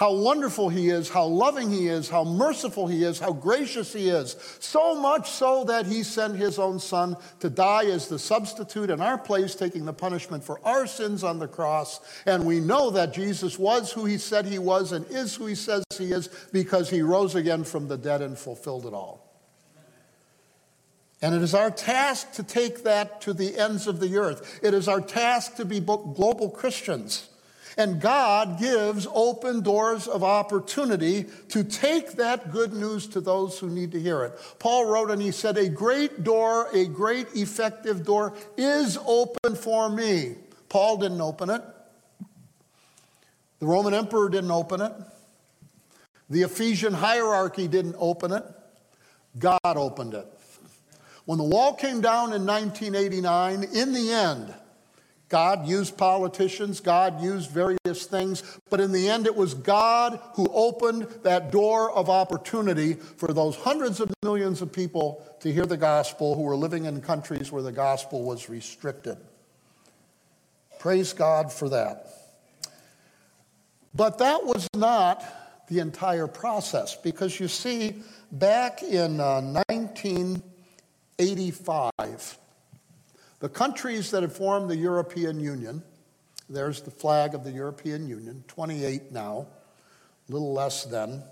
how 0.00 0.14
wonderful 0.14 0.70
he 0.70 0.88
is, 0.88 1.10
how 1.10 1.26
loving 1.26 1.70
he 1.70 1.86
is, 1.86 2.08
how 2.08 2.24
merciful 2.24 2.86
he 2.86 3.04
is, 3.04 3.18
how 3.18 3.34
gracious 3.34 3.92
he 3.92 4.08
is. 4.08 4.34
So 4.58 4.94
much 4.94 5.28
so 5.30 5.62
that 5.64 5.84
he 5.84 6.04
sent 6.04 6.36
his 6.36 6.58
own 6.58 6.78
son 6.78 7.18
to 7.40 7.50
die 7.50 7.84
as 7.84 8.08
the 8.08 8.18
substitute 8.18 8.88
in 8.88 9.02
our 9.02 9.18
place, 9.18 9.54
taking 9.54 9.84
the 9.84 9.92
punishment 9.92 10.42
for 10.42 10.58
our 10.66 10.86
sins 10.86 11.22
on 11.22 11.38
the 11.38 11.46
cross. 11.46 12.00
And 12.24 12.46
we 12.46 12.60
know 12.60 12.88
that 12.92 13.12
Jesus 13.12 13.58
was 13.58 13.92
who 13.92 14.06
he 14.06 14.16
said 14.16 14.46
he 14.46 14.58
was 14.58 14.92
and 14.92 15.04
is 15.10 15.36
who 15.36 15.44
he 15.44 15.54
says 15.54 15.84
he 15.98 16.12
is 16.12 16.30
because 16.50 16.88
he 16.88 17.02
rose 17.02 17.34
again 17.34 17.62
from 17.62 17.86
the 17.86 17.98
dead 17.98 18.22
and 18.22 18.38
fulfilled 18.38 18.86
it 18.86 18.94
all. 18.94 19.30
And 21.20 21.34
it 21.34 21.42
is 21.42 21.52
our 21.52 21.70
task 21.70 22.32
to 22.32 22.42
take 22.42 22.84
that 22.84 23.20
to 23.20 23.34
the 23.34 23.54
ends 23.58 23.86
of 23.86 24.00
the 24.00 24.16
earth. 24.16 24.60
It 24.62 24.72
is 24.72 24.88
our 24.88 25.02
task 25.02 25.56
to 25.56 25.66
be 25.66 25.78
global 25.78 26.48
Christians. 26.48 27.26
And 27.76 28.00
God 28.00 28.58
gives 28.58 29.06
open 29.12 29.62
doors 29.62 30.08
of 30.08 30.24
opportunity 30.24 31.26
to 31.48 31.62
take 31.64 32.12
that 32.12 32.50
good 32.50 32.72
news 32.72 33.06
to 33.08 33.20
those 33.20 33.58
who 33.58 33.68
need 33.68 33.92
to 33.92 34.00
hear 34.00 34.24
it. 34.24 34.38
Paul 34.58 34.86
wrote 34.86 35.10
and 35.10 35.22
he 35.22 35.30
said, 35.30 35.56
A 35.56 35.68
great 35.68 36.24
door, 36.24 36.68
a 36.72 36.86
great 36.86 37.28
effective 37.34 38.04
door 38.04 38.34
is 38.56 38.98
open 39.06 39.54
for 39.54 39.88
me. 39.88 40.34
Paul 40.68 40.98
didn't 40.98 41.20
open 41.20 41.50
it, 41.50 41.62
the 43.58 43.66
Roman 43.66 43.92
emperor 43.92 44.28
didn't 44.28 44.52
open 44.52 44.80
it, 44.80 44.92
the 46.28 46.42
Ephesian 46.42 46.94
hierarchy 46.94 47.66
didn't 47.66 47.96
open 47.98 48.32
it, 48.32 48.44
God 49.38 49.58
opened 49.64 50.14
it. 50.14 50.26
When 51.24 51.38
the 51.38 51.44
wall 51.44 51.74
came 51.74 52.00
down 52.00 52.32
in 52.32 52.46
1989, 52.46 53.64
in 53.74 53.92
the 53.92 54.12
end, 54.12 54.54
God 55.30 55.66
used 55.66 55.96
politicians, 55.96 56.80
God 56.80 57.22
used 57.22 57.50
various 57.50 58.04
things, 58.04 58.42
but 58.68 58.80
in 58.80 58.90
the 58.90 59.08
end, 59.08 59.26
it 59.26 59.36
was 59.36 59.54
God 59.54 60.18
who 60.34 60.48
opened 60.52 61.06
that 61.22 61.52
door 61.52 61.92
of 61.92 62.10
opportunity 62.10 62.94
for 62.94 63.32
those 63.32 63.54
hundreds 63.54 64.00
of 64.00 64.12
millions 64.24 64.60
of 64.60 64.72
people 64.72 65.24
to 65.38 65.52
hear 65.52 65.66
the 65.66 65.76
gospel 65.76 66.34
who 66.34 66.42
were 66.42 66.56
living 66.56 66.86
in 66.86 67.00
countries 67.00 67.52
where 67.52 67.62
the 67.62 67.70
gospel 67.70 68.24
was 68.24 68.48
restricted. 68.48 69.18
Praise 70.80 71.12
God 71.12 71.52
for 71.52 71.68
that. 71.68 72.08
But 73.94 74.18
that 74.18 74.44
was 74.44 74.66
not 74.74 75.22
the 75.68 75.78
entire 75.78 76.26
process 76.26 76.96
because 76.96 77.38
you 77.38 77.46
see, 77.46 78.02
back 78.32 78.82
in 78.82 79.20
uh, 79.20 79.40
1985, 79.68 82.38
the 83.40 83.48
countries 83.48 84.10
that 84.10 84.22
had 84.22 84.32
formed 84.32 84.70
the 84.70 84.76
European 84.76 85.40
Union, 85.40 85.82
there's 86.48 86.82
the 86.82 86.90
flag 86.90 87.34
of 87.34 87.42
the 87.42 87.50
European 87.50 88.06
Union, 88.06 88.44
28 88.48 89.12
now, 89.12 89.46
a 90.28 90.32
little 90.32 90.52
less 90.52 90.84
then, 90.84 91.22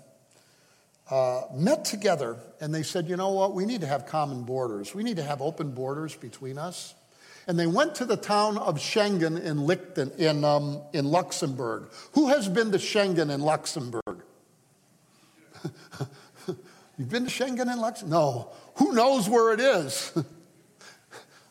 uh, 1.09 1.41
met 1.53 1.85
together 1.85 2.37
and 2.61 2.73
they 2.73 2.83
said, 2.83 3.07
you 3.07 3.15
know 3.15 3.31
what, 3.31 3.53
we 3.53 3.65
need 3.65 3.81
to 3.81 3.87
have 3.87 4.05
common 4.05 4.43
borders. 4.43 4.93
We 4.93 5.03
need 5.03 5.17
to 5.17 5.23
have 5.23 5.41
open 5.41 5.71
borders 5.71 6.15
between 6.15 6.57
us. 6.57 6.95
And 7.47 7.57
they 7.57 7.67
went 7.67 7.95
to 7.95 8.05
the 8.05 8.17
town 8.17 8.57
of 8.57 8.77
Schengen 8.77 9.41
in, 9.41 9.57
Lichten, 9.57 10.15
in, 10.17 10.43
um, 10.43 10.81
in 10.93 11.05
Luxembourg. 11.05 11.89
Who 12.13 12.27
has 12.27 12.47
been 12.47 12.71
to 12.71 12.77
Schengen 12.77 13.31
in 13.31 13.41
Luxembourg? 13.41 14.23
You've 16.97 17.09
been 17.09 17.25
to 17.25 17.31
Schengen 17.31 17.71
in 17.71 17.79
Luxembourg? 17.79 18.11
No. 18.11 18.51
Who 18.75 18.93
knows 18.93 19.27
where 19.27 19.51
it 19.53 19.59
is? 19.59 20.13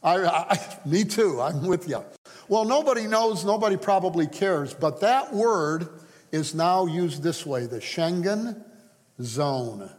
I, 0.03 0.25
I, 0.27 0.79
me 0.87 1.05
too, 1.05 1.41
I'm 1.41 1.67
with 1.67 1.89
you. 1.89 2.05
Well, 2.49 2.65
nobody 2.65 3.07
knows, 3.07 3.45
nobody 3.45 3.77
probably 3.77 4.27
cares, 4.27 4.73
but 4.75 5.01
that 5.01 5.35
word 5.35 5.89
is 6.33 6.55
now 6.55 6.87
used 6.87 7.23
this 7.23 7.45
way 7.45 7.67
the 7.67 7.79
Schengen 7.79 8.63
zone. 9.21 9.91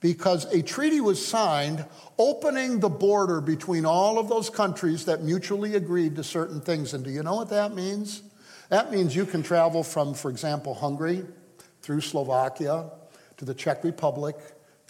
Because 0.00 0.44
a 0.52 0.62
treaty 0.62 1.00
was 1.00 1.24
signed 1.24 1.84
opening 2.18 2.78
the 2.78 2.88
border 2.88 3.40
between 3.40 3.84
all 3.84 4.18
of 4.18 4.28
those 4.28 4.48
countries 4.48 5.06
that 5.06 5.24
mutually 5.24 5.74
agreed 5.74 6.14
to 6.16 6.22
certain 6.22 6.60
things. 6.60 6.94
And 6.94 7.02
do 7.02 7.10
you 7.10 7.24
know 7.24 7.34
what 7.34 7.48
that 7.50 7.74
means? 7.74 8.22
That 8.68 8.92
means 8.92 9.16
you 9.16 9.26
can 9.26 9.42
travel 9.42 9.82
from, 9.82 10.14
for 10.14 10.30
example, 10.30 10.74
Hungary 10.74 11.24
through 11.82 12.02
Slovakia 12.02 12.90
to 13.38 13.44
the 13.44 13.54
Czech 13.54 13.82
Republic 13.82 14.36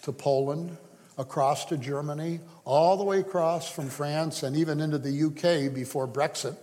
to 0.03 0.11
Poland 0.11 0.77
across 1.19 1.65
to 1.65 1.77
Germany, 1.77 2.39
all 2.63 2.95
the 2.95 3.03
way 3.03 3.19
across 3.19 3.69
from 3.69 3.89
France 3.89 4.41
and 4.41 4.55
even 4.55 4.79
into 4.79 4.97
the 4.97 5.25
UK 5.25 5.71
before 5.71 6.07
Brexit, 6.07 6.55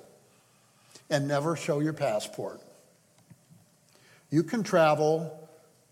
and 1.10 1.28
never 1.28 1.54
show 1.54 1.78
your 1.80 1.92
passport. 1.92 2.62
You 4.30 4.42
can 4.42 4.62
travel 4.62 5.48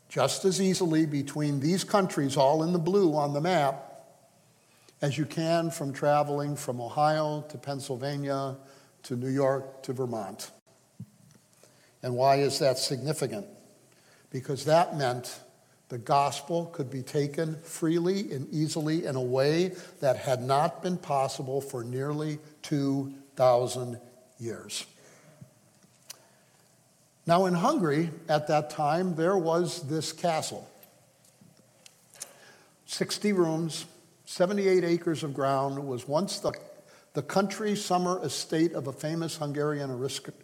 just 0.09 0.47
as 0.47 0.63
easily 0.63 1.05
between 1.05 1.61
these 1.61 1.85
countries, 1.85 2.39
all 2.39 2.63
in 2.63 2.73
the 2.73 2.79
blue 2.79 3.15
on 3.15 3.35
the 3.35 3.41
map, 3.41 4.07
as 5.03 5.19
you 5.19 5.27
can 5.27 5.71
from 5.71 5.93
traveling 5.93 6.57
from 6.57 6.81
Ohio 6.81 7.45
to 7.51 7.59
Pennsylvania 7.59 8.57
to 9.03 9.15
New 9.15 9.29
York 9.29 9.83
to 9.83 9.93
Vermont. 9.93 10.51
And 12.03 12.15
why 12.15 12.37
is 12.37 12.61
that 12.61 12.79
significant? 12.79 13.47
Because 14.31 14.65
that 14.65 14.97
meant 14.97 15.39
the 15.89 15.99
gospel 15.99 16.67
could 16.67 16.91
be 16.91 17.03
taken 17.03 17.57
freely 17.63 18.33
and 18.33 18.49
easily 18.53 19.05
in 19.05 19.17
a 19.17 19.23
way 19.23 19.73
that 20.01 20.17
had 20.17 20.43
not 20.43 20.83
been 20.83 20.97
possible 20.97 21.61
for 21.61 21.85
nearly 21.85 22.39
2,000 22.63 24.01
years. 24.39 24.87
Now, 27.27 27.47
in 27.47 27.55
Hungary 27.55 28.11
at 28.29 28.49
that 28.49 28.71
time, 28.71 29.15
there 29.15 29.37
was 29.37 29.83
this 29.89 30.13
castle 30.13 30.69
60 32.87 33.33
rooms, 33.33 33.87
78 34.27 34.85
acres 34.85 35.23
of 35.23 35.35
ground. 35.35 35.79
Was 35.79 36.07
once 36.07 36.39
the, 36.39 36.53
the 37.15 37.23
country 37.23 37.77
summer 37.77 38.23
estate 38.25 38.73
of 38.73 38.87
a 38.87 38.93
famous 38.93 39.37
Hungarian 39.37 39.91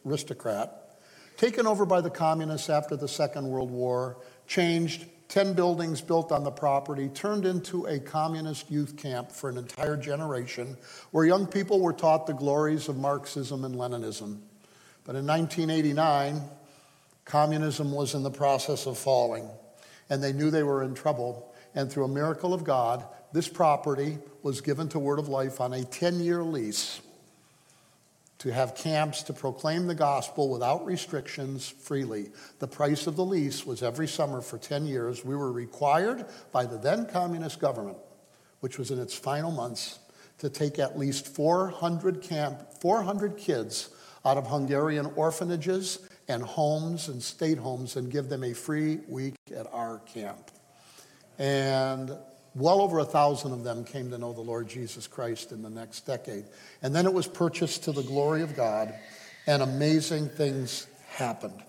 aristocrat, 0.05 0.99
taken 1.37 1.67
over 1.67 1.87
by 1.87 2.01
the 2.01 2.11
communists 2.11 2.71
after 2.71 2.97
the 2.97 3.09
Second 3.09 3.49
World 3.49 3.71
War, 3.71 4.17
changed 4.47 5.07
10 5.31 5.55
buildings 5.55 6.01
built 6.01 6.33
on 6.33 6.43
the 6.43 6.51
property 6.51 7.09
turned 7.09 7.47
into 7.47 7.87
a 7.87 8.01
communist 8.01 8.69
youth 8.69 8.97
camp 8.97 9.31
for 9.31 9.49
an 9.49 9.57
entire 9.57 9.97
generation 9.97 10.77
where 11.13 11.25
young 11.25 11.47
people 11.47 11.81
were 11.81 11.93
taught 11.93 12.27
the 12.27 12.33
glories 12.35 12.89
of 12.89 12.97
Marxism 12.97 13.65
and 13.65 13.77
Leninism. 13.77 14.41
But 15.05 15.15
in 15.15 15.25
1989, 15.29 16.43
communism 17.25 17.93
was 17.93 18.15
in 18.15 18.25
the 18.25 18.31
process 18.31 18.87
of 18.87 18.99
falling, 18.99 19.49
and 20.11 20.21
they 20.21 20.33
knew 20.33 20.51
they 20.51 20.65
were 20.65 20.83
in 20.83 20.95
trouble. 20.95 21.55
And 21.77 21.91
through 21.91 22.07
a 22.07 22.09
miracle 22.09 22.53
of 22.53 22.65
God, 22.65 23.07
this 23.33 23.49
property 23.49 24.19
was 24.43 24.61
given 24.61 24.89
to 24.89 24.99
Word 24.99 25.21
of 25.21 25.29
Life 25.29 25.61
on 25.61 25.73
a 25.73 25.85
10 25.85 26.19
year 26.19 26.43
lease 26.43 27.01
to 28.41 28.53
have 28.53 28.75
camps 28.75 29.23
to 29.23 29.35
proclaim 29.35 29.87
the 29.87 29.95
gospel 29.95 30.49
without 30.49 30.85
restrictions 30.87 31.69
freely. 31.69 32.31
The 32.59 32.67
price 32.67 33.07
of 33.07 33.15
the 33.15 33.25
lease 33.25 33.67
was 33.67 33.83
every 33.83 34.09
summer 34.09 34.41
for 34.41 34.57
10 34.57 34.87
years. 34.87 35.25
We 35.25 35.37
were 35.37 35.53
required 35.53 36.25
by 36.51 36.65
the 36.65 36.79
then 36.79 37.07
communist 37.07 37.61
government, 37.61 37.99
which 38.61 38.79
was 38.79 38.91
in 38.91 38.99
its 38.99 39.15
final 39.15 39.51
months, 39.51 39.99
to 40.39 40.49
take 40.49 40.79
at 40.79 40.99
least 40.99 41.29
400 41.29 42.23
camp 42.23 42.81
400 42.81 43.37
kids 43.37 43.91
out 44.25 44.39
of 44.39 44.47
Hungarian 44.47 45.13
orphanages 45.17 45.99
and 46.27 46.43
homes 46.43 47.09
and 47.09 47.23
state 47.23 47.59
homes 47.59 47.97
and 47.97 48.11
give 48.11 48.31
them 48.31 48.43
a 48.43 48.55
free 48.55 49.01
week 49.07 49.35
at 49.55 49.67
our 49.71 49.99
camp. 49.99 50.51
And 51.39 52.17
well 52.55 52.81
over 52.81 52.99
a 52.99 53.05
thousand 53.05 53.53
of 53.53 53.65
them 53.65 53.85
came 53.85 54.11
to 54.11 54.19
know 54.19 54.33
the 54.33 54.41
Lord 54.41 54.69
Jesus 54.69 55.07
Christ 55.07 55.53
in 55.53 55.63
the 55.63 55.71
next 55.71 56.07
decade. 56.07 56.45
And 56.83 56.95
then 56.95 57.07
it 57.07 57.13
was 57.13 57.27
purchased 57.27 57.85
to 57.85 57.93
the 57.93 58.03
glory 58.03 58.43
of 58.43 58.57
God, 58.57 58.95
and 59.47 59.63
amazing 59.63 60.29
things 60.29 60.87
happened. 61.09 61.63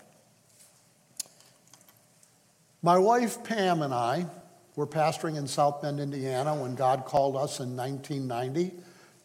My 2.81 2.97
wife 2.97 3.43
Pam 3.43 3.83
and 3.83 3.93
I 3.93 4.25
were 4.75 4.87
pastoring 4.87 5.37
in 5.37 5.47
South 5.47 5.81
Bend, 5.81 5.99
Indiana, 5.99 6.55
when 6.55 6.75
God 6.75 7.05
called 7.05 7.35
us 7.35 7.59
in 7.59 7.75
1990 7.75 8.73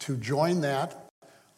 to 0.00 0.16
join 0.16 0.60
that 0.60 1.06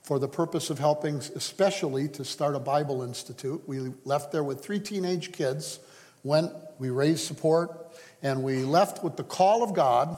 for 0.03 0.19
the 0.19 0.29
purpose 0.29 0.71
of 0.71 0.79
helping, 0.79 1.17
especially 1.17 2.09
to 2.09 2.25
start 2.25 2.55
a 2.55 2.61
Bible 2.61 3.03
Institute. 3.03 3.63
We 3.67 3.93
left 4.05 4.33
there 4.33 4.45
with 4.45 4.65
three 4.65 4.79
teenage 4.81 5.33
kids, 5.33 5.81
went, 6.23 6.53
we 6.79 6.91
raised 6.91 7.27
support, 7.27 7.88
and 8.23 8.43
we 8.43 8.65
left 8.65 9.05
with 9.05 9.17
the 9.17 9.25
call 9.25 9.63
of 9.63 9.75
God, 9.75 10.17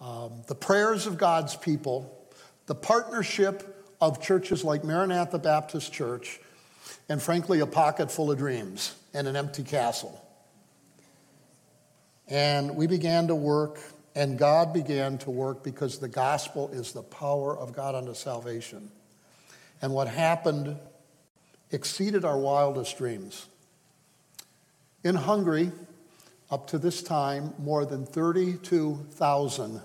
um, 0.00 0.42
the 0.48 0.54
prayers 0.54 1.06
of 1.06 1.18
God's 1.18 1.56
people, 1.56 2.28
the 2.66 2.74
partnership 2.74 3.86
of 4.00 4.22
churches 4.22 4.64
like 4.64 4.84
Maranatha 4.84 5.38
Baptist 5.38 5.92
Church, 5.92 6.40
and 7.08 7.22
frankly, 7.22 7.60
a 7.60 7.66
pocket 7.66 8.10
full 8.10 8.30
of 8.30 8.38
dreams 8.38 8.94
and 9.12 9.26
an 9.28 9.36
empty 9.36 9.62
castle. 9.62 10.20
And 12.28 12.76
we 12.76 12.86
began 12.86 13.28
to 13.28 13.34
work, 13.34 13.78
and 14.14 14.38
God 14.38 14.72
began 14.72 15.18
to 15.18 15.30
work 15.30 15.62
because 15.62 15.98
the 15.98 16.08
gospel 16.08 16.68
is 16.70 16.92
the 16.92 17.02
power 17.02 17.56
of 17.56 17.74
God 17.74 17.94
unto 17.94 18.14
salvation. 18.14 18.90
And 19.82 19.92
what 19.92 20.08
happened 20.08 20.76
exceeded 21.70 22.24
our 22.24 22.38
wildest 22.38 22.96
dreams. 22.96 23.46
In 25.02 25.14
Hungary, 25.14 25.72
up 26.50 26.66
to 26.68 26.78
this 26.78 27.02
time, 27.02 27.54
more 27.58 27.84
than 27.84 28.06
32,000 28.06 29.80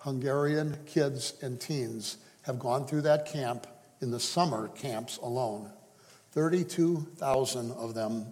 Hungarian 0.00 0.78
kids 0.86 1.34
and 1.42 1.60
teens 1.60 2.16
have 2.42 2.58
gone 2.58 2.86
through 2.86 3.02
that 3.02 3.26
camp 3.26 3.66
in 4.00 4.10
the 4.10 4.20
summer 4.20 4.68
camps 4.68 5.18
alone. 5.18 5.70
32,000 6.32 7.72
of 7.72 7.94
them, 7.94 8.26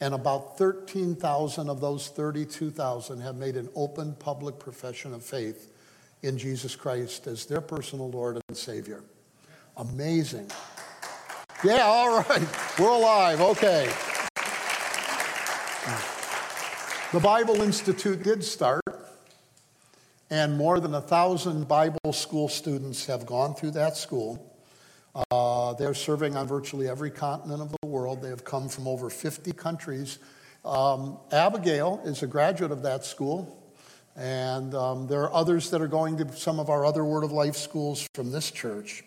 and 0.00 0.14
about 0.14 0.58
13,000 0.58 1.70
of 1.70 1.80
those 1.80 2.08
32,000 2.08 3.20
have 3.20 3.36
made 3.36 3.56
an 3.56 3.68
open 3.74 4.14
public 4.14 4.58
profession 4.58 5.14
of 5.14 5.24
faith 5.24 5.72
in 6.22 6.36
Jesus 6.36 6.74
Christ 6.76 7.26
as 7.26 7.46
their 7.46 7.60
personal 7.60 8.10
Lord 8.10 8.40
and 8.48 8.56
Savior. 8.56 9.02
Amazing. 9.76 10.50
Yeah, 11.64 11.82
all 11.82 12.18
right. 12.18 12.78
We're 12.78 12.88
alive. 12.88 13.40
Okay. 13.40 13.90
The 17.16 17.22
Bible 17.22 17.62
Institute 17.62 18.22
did 18.22 18.44
start, 18.44 18.84
and 20.28 20.54
more 20.54 20.80
than 20.80 20.92
a 20.92 21.00
thousand 21.00 21.66
Bible 21.66 22.12
school 22.12 22.46
students 22.46 23.06
have 23.06 23.24
gone 23.24 23.54
through 23.54 23.70
that 23.70 23.96
school. 23.96 24.54
Uh, 25.30 25.72
they're 25.72 25.94
serving 25.94 26.36
on 26.36 26.46
virtually 26.46 26.90
every 26.90 27.10
continent 27.10 27.62
of 27.62 27.74
the 27.80 27.88
world. 27.88 28.20
They 28.20 28.28
have 28.28 28.44
come 28.44 28.68
from 28.68 28.86
over 28.86 29.08
50 29.08 29.50
countries. 29.52 30.18
Um, 30.62 31.16
Abigail 31.32 32.02
is 32.04 32.22
a 32.22 32.26
graduate 32.26 32.70
of 32.70 32.82
that 32.82 33.02
school, 33.02 33.72
and 34.14 34.74
um, 34.74 35.06
there 35.06 35.22
are 35.22 35.32
others 35.32 35.70
that 35.70 35.80
are 35.80 35.88
going 35.88 36.18
to 36.18 36.30
some 36.36 36.60
of 36.60 36.68
our 36.68 36.84
other 36.84 37.02
Word 37.02 37.24
of 37.24 37.32
Life 37.32 37.56
schools 37.56 38.06
from 38.12 38.30
this 38.30 38.50
church. 38.50 39.04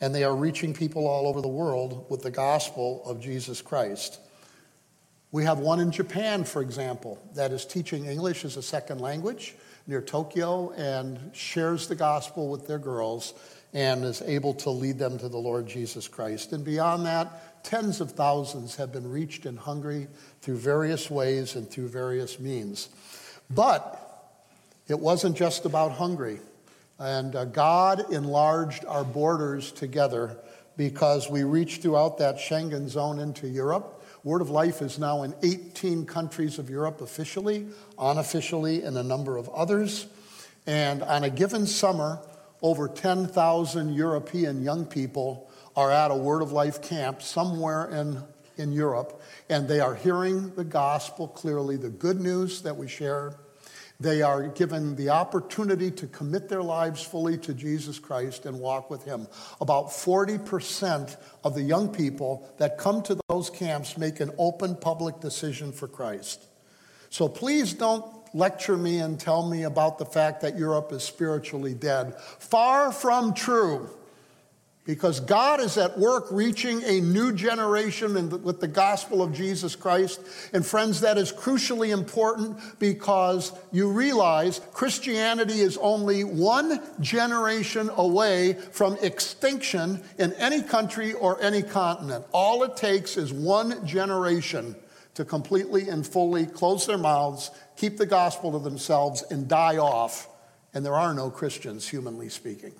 And 0.00 0.14
they 0.14 0.22
are 0.22 0.36
reaching 0.36 0.72
people 0.72 1.08
all 1.08 1.26
over 1.26 1.40
the 1.40 1.48
world 1.48 2.06
with 2.08 2.22
the 2.22 2.30
gospel 2.30 3.02
of 3.04 3.20
Jesus 3.20 3.60
Christ. 3.60 4.20
We 5.34 5.42
have 5.42 5.58
one 5.58 5.80
in 5.80 5.90
Japan, 5.90 6.44
for 6.44 6.62
example, 6.62 7.18
that 7.34 7.50
is 7.50 7.66
teaching 7.66 8.06
English 8.06 8.44
as 8.44 8.56
a 8.56 8.62
second 8.62 9.00
language 9.00 9.56
near 9.88 10.00
Tokyo 10.00 10.70
and 10.76 11.18
shares 11.32 11.88
the 11.88 11.96
gospel 11.96 12.48
with 12.48 12.68
their 12.68 12.78
girls 12.78 13.34
and 13.72 14.04
is 14.04 14.22
able 14.22 14.54
to 14.54 14.70
lead 14.70 14.96
them 14.96 15.18
to 15.18 15.28
the 15.28 15.36
Lord 15.36 15.66
Jesus 15.66 16.06
Christ. 16.06 16.52
And 16.52 16.64
beyond 16.64 17.04
that, 17.06 17.64
tens 17.64 18.00
of 18.00 18.12
thousands 18.12 18.76
have 18.76 18.92
been 18.92 19.10
reached 19.10 19.44
in 19.44 19.56
Hungary 19.56 20.06
through 20.40 20.58
various 20.58 21.10
ways 21.10 21.56
and 21.56 21.68
through 21.68 21.88
various 21.88 22.38
means. 22.38 22.88
But 23.50 24.00
it 24.86 25.00
wasn't 25.00 25.36
just 25.36 25.64
about 25.64 25.90
Hungary. 25.90 26.38
And 27.00 27.34
uh, 27.34 27.46
God 27.46 28.12
enlarged 28.12 28.84
our 28.84 29.02
borders 29.02 29.72
together 29.72 30.36
because 30.76 31.28
we 31.28 31.42
reached 31.42 31.82
throughout 31.82 32.18
that 32.18 32.36
Schengen 32.36 32.88
zone 32.88 33.18
into 33.18 33.48
Europe. 33.48 34.02
Word 34.24 34.40
of 34.40 34.48
Life 34.48 34.80
is 34.80 34.98
now 34.98 35.22
in 35.22 35.34
18 35.42 36.06
countries 36.06 36.58
of 36.58 36.70
Europe 36.70 37.02
officially, 37.02 37.66
unofficially, 37.98 38.82
and 38.82 38.96
a 38.96 39.02
number 39.02 39.36
of 39.36 39.50
others. 39.50 40.06
And 40.66 41.02
on 41.02 41.24
a 41.24 41.30
given 41.30 41.66
summer, 41.66 42.20
over 42.62 42.88
10,000 42.88 43.92
European 43.92 44.62
young 44.62 44.86
people 44.86 45.50
are 45.76 45.90
at 45.90 46.10
a 46.10 46.14
Word 46.14 46.40
of 46.40 46.52
Life 46.52 46.80
camp 46.80 47.20
somewhere 47.20 47.90
in, 47.90 48.22
in 48.56 48.72
Europe, 48.72 49.20
and 49.50 49.68
they 49.68 49.80
are 49.80 49.94
hearing 49.94 50.54
the 50.54 50.64
gospel 50.64 51.28
clearly, 51.28 51.76
the 51.76 51.90
good 51.90 52.18
news 52.18 52.62
that 52.62 52.78
we 52.78 52.88
share 52.88 53.34
they 54.00 54.22
are 54.22 54.48
given 54.48 54.96
the 54.96 55.10
opportunity 55.10 55.90
to 55.92 56.06
commit 56.08 56.48
their 56.48 56.62
lives 56.62 57.02
fully 57.02 57.38
to 57.38 57.54
Jesus 57.54 57.98
Christ 57.98 58.44
and 58.44 58.58
walk 58.58 58.90
with 58.90 59.04
Him. 59.04 59.28
About 59.60 59.86
40% 59.86 61.16
of 61.44 61.54
the 61.54 61.62
young 61.62 61.88
people 61.88 62.48
that 62.58 62.78
come 62.78 63.02
to 63.02 63.18
those 63.28 63.50
camps 63.50 63.96
make 63.96 64.20
an 64.20 64.32
open 64.36 64.76
public 64.76 65.20
decision 65.20 65.72
for 65.72 65.86
Christ. 65.86 66.44
So 67.10 67.28
please 67.28 67.72
don't 67.72 68.04
lecture 68.34 68.76
me 68.76 68.98
and 68.98 69.18
tell 69.18 69.48
me 69.48 69.62
about 69.62 69.98
the 69.98 70.04
fact 70.04 70.40
that 70.40 70.58
Europe 70.58 70.92
is 70.92 71.04
spiritually 71.04 71.72
dead. 71.72 72.18
Far 72.40 72.90
from 72.90 73.32
true 73.32 73.88
because 74.84 75.20
God 75.20 75.60
is 75.60 75.78
at 75.78 75.98
work 75.98 76.26
reaching 76.30 76.82
a 76.82 77.00
new 77.00 77.32
generation 77.32 78.42
with 78.42 78.60
the 78.60 78.68
gospel 78.68 79.22
of 79.22 79.32
Jesus 79.32 79.74
Christ. 79.74 80.20
And 80.52 80.64
friends, 80.64 81.00
that 81.00 81.16
is 81.16 81.32
crucially 81.32 81.90
important 81.90 82.58
because 82.78 83.52
you 83.72 83.90
realize 83.90 84.60
Christianity 84.74 85.60
is 85.60 85.78
only 85.78 86.22
one 86.22 86.82
generation 87.00 87.90
away 87.96 88.54
from 88.72 88.98
extinction 89.00 90.02
in 90.18 90.34
any 90.34 90.62
country 90.62 91.14
or 91.14 91.40
any 91.40 91.62
continent. 91.62 92.26
All 92.32 92.62
it 92.62 92.76
takes 92.76 93.16
is 93.16 93.32
one 93.32 93.86
generation 93.86 94.76
to 95.14 95.24
completely 95.24 95.88
and 95.88 96.06
fully 96.06 96.44
close 96.44 96.86
their 96.86 96.98
mouths, 96.98 97.50
keep 97.76 97.96
the 97.96 98.06
gospel 98.06 98.52
to 98.52 98.58
themselves, 98.58 99.22
and 99.30 99.48
die 99.48 99.78
off. 99.78 100.28
And 100.74 100.84
there 100.84 100.94
are 100.94 101.14
no 101.14 101.30
Christians, 101.30 101.88
humanly 101.88 102.28
speaking. 102.28 102.72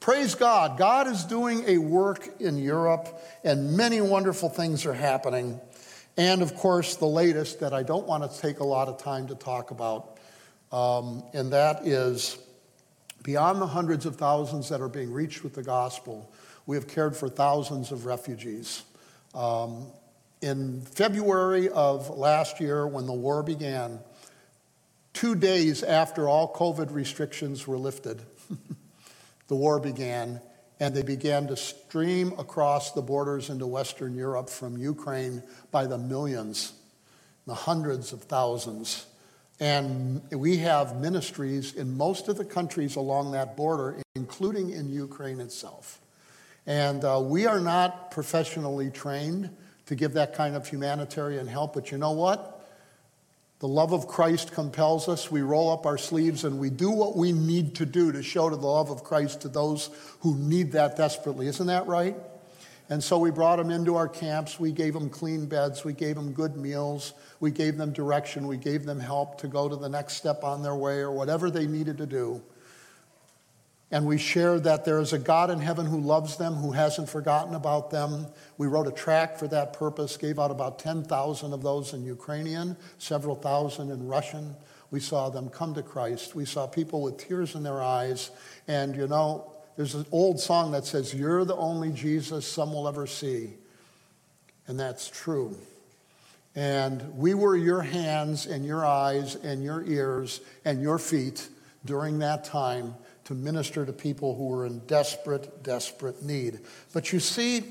Praise 0.00 0.34
God. 0.34 0.78
God 0.78 1.08
is 1.08 1.24
doing 1.24 1.62
a 1.66 1.76
work 1.76 2.40
in 2.40 2.56
Europe, 2.56 3.20
and 3.44 3.76
many 3.76 4.00
wonderful 4.00 4.48
things 4.48 4.86
are 4.86 4.94
happening. 4.94 5.60
And 6.16 6.40
of 6.40 6.54
course, 6.54 6.96
the 6.96 7.06
latest 7.06 7.60
that 7.60 7.74
I 7.74 7.82
don't 7.82 8.06
want 8.06 8.30
to 8.30 8.40
take 8.40 8.60
a 8.60 8.64
lot 8.64 8.88
of 8.88 8.96
time 8.96 9.26
to 9.28 9.34
talk 9.34 9.70
about, 9.70 10.18
um, 10.72 11.22
and 11.34 11.52
that 11.52 11.86
is 11.86 12.38
beyond 13.22 13.60
the 13.60 13.66
hundreds 13.66 14.06
of 14.06 14.16
thousands 14.16 14.70
that 14.70 14.80
are 14.80 14.88
being 14.88 15.12
reached 15.12 15.44
with 15.44 15.54
the 15.54 15.62
gospel, 15.62 16.32
we 16.64 16.76
have 16.76 16.88
cared 16.88 17.14
for 17.14 17.28
thousands 17.28 17.92
of 17.92 18.06
refugees. 18.06 18.82
Um, 19.34 19.86
in 20.40 20.80
February 20.80 21.68
of 21.68 22.08
last 22.08 22.58
year, 22.58 22.86
when 22.86 23.04
the 23.04 23.12
war 23.12 23.42
began, 23.42 24.00
two 25.12 25.34
days 25.34 25.82
after 25.82 26.26
all 26.26 26.50
COVID 26.54 26.90
restrictions 26.90 27.66
were 27.66 27.76
lifted, 27.76 28.22
the 29.50 29.56
war 29.56 29.80
began, 29.80 30.40
and 30.78 30.94
they 30.94 31.02
began 31.02 31.48
to 31.48 31.56
stream 31.56 32.32
across 32.38 32.92
the 32.92 33.02
borders 33.02 33.50
into 33.50 33.66
Western 33.66 34.14
Europe 34.14 34.48
from 34.48 34.78
Ukraine 34.78 35.42
by 35.72 35.86
the 35.86 35.98
millions, 35.98 36.72
the 37.48 37.54
hundreds 37.54 38.12
of 38.12 38.22
thousands. 38.22 39.06
And 39.58 40.22
we 40.30 40.58
have 40.58 41.00
ministries 41.00 41.74
in 41.74 41.96
most 41.96 42.28
of 42.28 42.36
the 42.36 42.44
countries 42.44 42.94
along 42.94 43.32
that 43.32 43.56
border, 43.56 43.96
including 44.14 44.70
in 44.70 44.88
Ukraine 44.88 45.40
itself. 45.40 46.00
And 46.64 47.04
uh, 47.04 47.20
we 47.20 47.46
are 47.46 47.60
not 47.60 48.12
professionally 48.12 48.88
trained 48.88 49.50
to 49.86 49.96
give 49.96 50.12
that 50.12 50.32
kind 50.32 50.54
of 50.54 50.64
humanitarian 50.68 51.48
help, 51.48 51.74
but 51.74 51.90
you 51.90 51.98
know 51.98 52.12
what? 52.12 52.59
The 53.60 53.68
love 53.68 53.92
of 53.92 54.08
Christ 54.08 54.52
compels 54.52 55.06
us. 55.06 55.30
We 55.30 55.42
roll 55.42 55.70
up 55.70 55.84
our 55.84 55.98
sleeves 55.98 56.44
and 56.44 56.58
we 56.58 56.70
do 56.70 56.90
what 56.90 57.14
we 57.14 57.32
need 57.32 57.74
to 57.76 57.86
do 57.86 58.10
to 58.10 58.22
show 58.22 58.48
to 58.48 58.56
the 58.56 58.66
love 58.66 58.90
of 58.90 59.04
Christ 59.04 59.42
to 59.42 59.48
those 59.48 59.90
who 60.20 60.34
need 60.36 60.72
that 60.72 60.96
desperately. 60.96 61.46
Isn't 61.46 61.66
that 61.66 61.86
right? 61.86 62.16
And 62.88 63.04
so 63.04 63.18
we 63.18 63.30
brought 63.30 63.56
them 63.56 63.70
into 63.70 63.96
our 63.96 64.08
camps. 64.08 64.58
We 64.58 64.72
gave 64.72 64.94
them 64.94 65.10
clean 65.10 65.44
beds. 65.44 65.84
We 65.84 65.92
gave 65.92 66.16
them 66.16 66.32
good 66.32 66.56
meals. 66.56 67.12
We 67.38 67.50
gave 67.50 67.76
them 67.76 67.92
direction. 67.92 68.46
We 68.46 68.56
gave 68.56 68.86
them 68.86 68.98
help 68.98 69.38
to 69.42 69.46
go 69.46 69.68
to 69.68 69.76
the 69.76 69.90
next 69.90 70.14
step 70.14 70.42
on 70.42 70.62
their 70.62 70.74
way 70.74 71.00
or 71.00 71.12
whatever 71.12 71.50
they 71.50 71.66
needed 71.66 71.98
to 71.98 72.06
do. 72.06 72.42
And 73.92 74.06
we 74.06 74.18
shared 74.18 74.64
that 74.64 74.84
there 74.84 75.00
is 75.00 75.12
a 75.12 75.18
God 75.18 75.50
in 75.50 75.58
heaven 75.58 75.84
who 75.84 76.00
loves 76.00 76.36
them, 76.36 76.54
who 76.54 76.70
hasn't 76.70 77.08
forgotten 77.08 77.54
about 77.54 77.90
them. 77.90 78.26
We 78.56 78.68
wrote 78.68 78.86
a 78.86 78.92
tract 78.92 79.38
for 79.38 79.48
that 79.48 79.72
purpose, 79.72 80.16
gave 80.16 80.38
out 80.38 80.52
about 80.52 80.78
10,000 80.78 81.52
of 81.52 81.62
those 81.62 81.92
in 81.92 82.04
Ukrainian, 82.04 82.76
several 82.98 83.34
thousand 83.34 83.90
in 83.90 84.06
Russian. 84.06 84.54
We 84.92 85.00
saw 85.00 85.28
them 85.28 85.48
come 85.48 85.74
to 85.74 85.82
Christ. 85.82 86.36
We 86.36 86.44
saw 86.44 86.68
people 86.68 87.02
with 87.02 87.18
tears 87.18 87.56
in 87.56 87.64
their 87.64 87.82
eyes. 87.82 88.30
And 88.68 88.94
you 88.94 89.08
know, 89.08 89.52
there's 89.76 89.96
an 89.96 90.06
old 90.12 90.38
song 90.38 90.70
that 90.72 90.84
says, 90.84 91.12
You're 91.12 91.44
the 91.44 91.56
only 91.56 91.90
Jesus 91.90 92.46
some 92.46 92.72
will 92.72 92.86
ever 92.86 93.08
see. 93.08 93.54
And 94.68 94.78
that's 94.78 95.08
true. 95.08 95.56
And 96.54 97.16
we 97.16 97.34
were 97.34 97.56
your 97.56 97.82
hands 97.82 98.46
and 98.46 98.64
your 98.64 98.84
eyes 98.84 99.34
and 99.36 99.64
your 99.64 99.82
ears 99.84 100.40
and 100.64 100.80
your 100.80 100.98
feet 100.98 101.48
during 101.84 102.20
that 102.20 102.44
time 102.44 102.94
to 103.30 103.34
minister 103.36 103.86
to 103.86 103.92
people 103.92 104.34
who 104.34 104.46
were 104.46 104.66
in 104.66 104.80
desperate, 104.88 105.62
desperate 105.62 106.20
need. 106.20 106.58
But 106.92 107.12
you 107.12 107.20
see, 107.20 107.62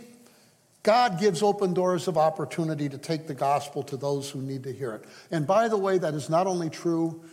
God 0.84 1.20
gives 1.20 1.44
open 1.44 1.74
doors 1.74 2.08
of 2.08 2.18
opportunity 2.18 2.88
to 2.88 2.98
take 2.98 3.28
the 3.28 3.34
gospel 3.34 3.84
to 3.84 3.98
those 3.98 4.30
who 4.30 4.42
need 4.42 4.64
to 4.64 4.72
hear 4.72 4.94
it. 4.94 5.04
And 5.32 5.46
by 5.46 5.68
the 5.68 5.76
way, 5.76 5.98
that 5.98 6.14
is 6.14 6.30
not 6.30 6.48
only 6.48 6.70
true 6.70 7.26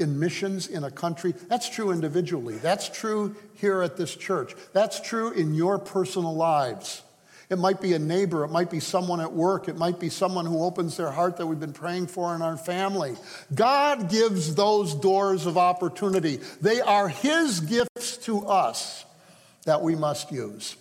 in 0.00 0.18
missions 0.18 0.66
in 0.66 0.82
a 0.82 0.90
country, 0.90 1.34
that's 1.46 1.68
true 1.68 1.92
individually. 1.92 2.56
That's 2.56 2.88
true 2.88 3.36
here 3.54 3.80
at 3.82 3.96
this 3.96 4.12
church. 4.16 4.56
That's 4.72 5.00
true 5.00 5.30
in 5.30 5.54
your 5.54 5.78
personal 5.78 6.34
lives. 6.34 7.02
It 7.50 7.58
might 7.58 7.80
be 7.80 7.94
a 7.94 7.98
neighbor, 7.98 8.44
it 8.44 8.50
might 8.50 8.70
be 8.70 8.80
someone 8.80 9.20
at 9.20 9.32
work, 9.32 9.68
it 9.68 9.76
might 9.76 9.98
be 9.98 10.10
someone 10.10 10.44
who 10.44 10.62
opens 10.62 10.98
their 10.98 11.10
heart 11.10 11.38
that 11.38 11.46
we've 11.46 11.58
been 11.58 11.72
praying 11.72 12.08
for 12.08 12.34
in 12.34 12.42
our 12.42 12.58
family. 12.58 13.16
God 13.54 14.10
gives 14.10 14.54
those 14.54 14.94
doors 14.94 15.46
of 15.46 15.56
opportunity. 15.56 16.40
They 16.60 16.82
are 16.82 17.08
His 17.08 17.60
gifts 17.60 18.18
to 18.18 18.46
us 18.46 19.06
that 19.64 19.80
we 19.80 19.94
must 19.94 20.30
use. 20.30 20.76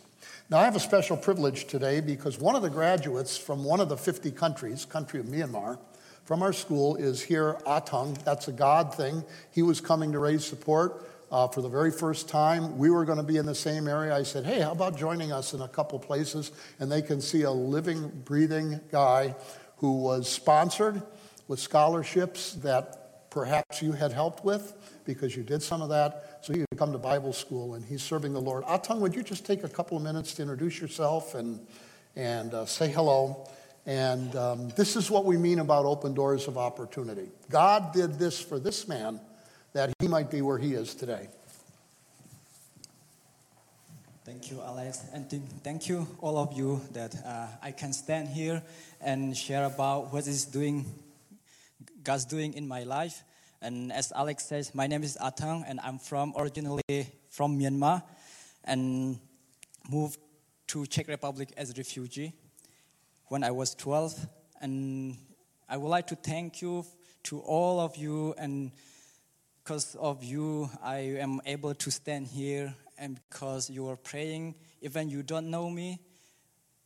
Now, 0.50 0.60
I 0.60 0.66
have 0.66 0.76
a 0.76 0.82
special 0.82 1.16
privilege 1.16 1.68
today 1.68 2.02
because 2.02 2.40
one 2.40 2.56
of 2.56 2.62
the 2.62 2.70
graduates 2.70 3.38
from 3.38 3.64
one 3.64 3.80
of 3.80 3.88
the 3.88 3.98
50 3.98 4.32
countries, 4.32 4.84
country 4.86 5.20
of 5.20 5.26
Myanmar, 5.28 5.78
from 6.26 6.42
our 6.42 6.52
school 6.52 6.98
is 6.98 7.22
here, 7.22 7.58
ah 7.66 7.80
Atang. 7.80 8.22
That's 8.26 8.50
a 8.50 8.52
God 8.52 8.94
thing. 8.94 9.24
He 9.52 9.62
was 9.62 9.80
coming 9.80 10.12
to 10.12 10.20
raise 10.20 10.46
support 10.46 11.06
uh, 11.32 11.48
for 11.48 11.62
the 11.62 11.70
very 11.70 11.92
first 11.92 12.30
time. 12.30 12.78
We 12.78 12.90
were 12.90 13.06
going 13.06 13.18
to 13.18 13.24
be 13.24 13.38
in 13.38 13.46
the 13.46 13.56
same 13.56 13.88
area. 13.88 14.16
I 14.16 14.24
said, 14.24 14.46
hey, 14.46 14.62
how 14.62 14.72
about 14.72 14.98
joining 14.98 15.32
us 15.32 15.54
in 15.54 15.62
a 15.62 15.68
couple 15.68 16.00
places? 16.00 16.52
And 16.80 16.92
they 16.92 17.02
can 17.02 17.22
see 17.22 17.44
a 17.44 17.52
living, 17.52 18.10
breathing 18.26 18.80
guy 18.92 19.36
who 19.78 19.94
was 19.94 20.30
sponsored 20.30 21.02
with 21.48 21.60
scholarships 21.60 22.54
that 22.56 23.30
perhaps 23.30 23.82
you 23.82 23.92
had 23.92 24.12
helped 24.12 24.44
with 24.44 24.74
because 25.06 25.36
you 25.36 25.44
did 25.44 25.62
some 25.62 25.82
of 25.82 25.90
that. 25.90 26.40
so 26.42 26.54
he 26.54 26.66
come 26.78 26.92
to 26.92 26.98
Bible 26.98 27.34
school, 27.34 27.76
and 27.76 27.86
he's 27.86 28.02
serving 28.02 28.34
the 28.34 28.42
Lord. 28.42 28.64
Atang, 28.66 29.00
would 29.00 29.16
you 29.16 29.24
just 29.24 29.46
take 29.46 29.64
a 29.64 29.70
couple 29.70 29.98
of 29.98 30.04
minutes 30.04 30.34
to 30.36 30.42
introduce 30.42 30.80
yourself 30.80 31.34
and, 31.34 31.66
and 32.16 32.54
uh, 32.54 32.66
say 32.66 32.92
hello? 32.92 33.48
And 33.86 34.36
um, 34.36 34.70
this 34.76 34.96
is 34.96 35.10
what 35.10 35.24
we 35.24 35.38
mean 35.38 35.60
about 35.60 35.86
open 35.86 36.14
doors 36.14 36.48
of 36.48 36.58
opportunity. 36.58 37.30
God 37.50 37.94
did 37.94 38.20
this 38.20 38.40
for 38.40 38.60
this 38.60 38.88
man 38.88 39.20
that 39.78 39.94
he 40.00 40.08
might 40.08 40.32
be 40.32 40.42
where 40.42 40.58
he 40.58 40.74
is 40.74 40.96
today. 40.96 41.28
Thank 44.26 44.50
you, 44.50 44.60
Alex, 44.60 45.06
and 45.14 45.30
th- 45.30 45.44
thank 45.64 45.88
you 45.88 46.08
all 46.20 46.40
of 46.40 46.52
you 46.58 46.82
that 46.94 47.14
uh, 47.24 47.46
I 47.62 47.74
can 47.74 47.94
stand 47.94 48.28
here 48.28 48.64
and 49.00 49.38
share 49.38 49.66
about 49.66 50.12
what 50.12 50.26
is 50.26 50.46
doing, 50.46 50.84
God's 52.04 52.26
doing 52.26 52.56
in 52.56 52.68
my 52.68 52.86
life. 52.86 53.22
And 53.62 53.94
as 53.94 54.12
Alex 54.16 54.48
says, 54.48 54.74
my 54.74 54.88
name 54.88 55.04
is 55.04 55.16
Atang, 55.22 55.64
and 55.68 55.80
I'm 55.84 56.00
from 56.00 56.34
originally 56.36 57.14
from 57.30 57.60
Myanmar, 57.60 58.02
and 58.64 59.20
moved 59.92 60.18
to 60.70 60.88
Czech 60.88 61.08
Republic 61.08 61.54
as 61.56 61.70
a 61.70 61.74
refugee 61.74 62.34
when 63.28 63.44
I 63.44 63.52
was 63.52 63.76
12. 63.76 64.26
And 64.60 65.18
I 65.70 65.78
would 65.78 65.90
like 65.90 66.08
to 66.08 66.16
thank 66.16 66.64
you 66.64 66.84
to 67.26 67.42
all 67.42 67.80
of 67.80 67.96
you, 67.96 68.34
and 68.40 68.72
because 69.68 69.96
of 69.96 70.24
you, 70.24 70.70
I 70.82 71.20
am 71.20 71.42
able 71.46 71.76
to 71.76 71.92
stand 71.92 72.28
here 72.28 72.74
and 72.98 73.20
because 73.30 73.70
you 73.70 73.90
are 73.90 73.98
praying, 73.98 74.56
even 74.82 75.10
you 75.10 75.24
don't 75.24 75.52
know 75.52 75.70
me, 75.70 76.00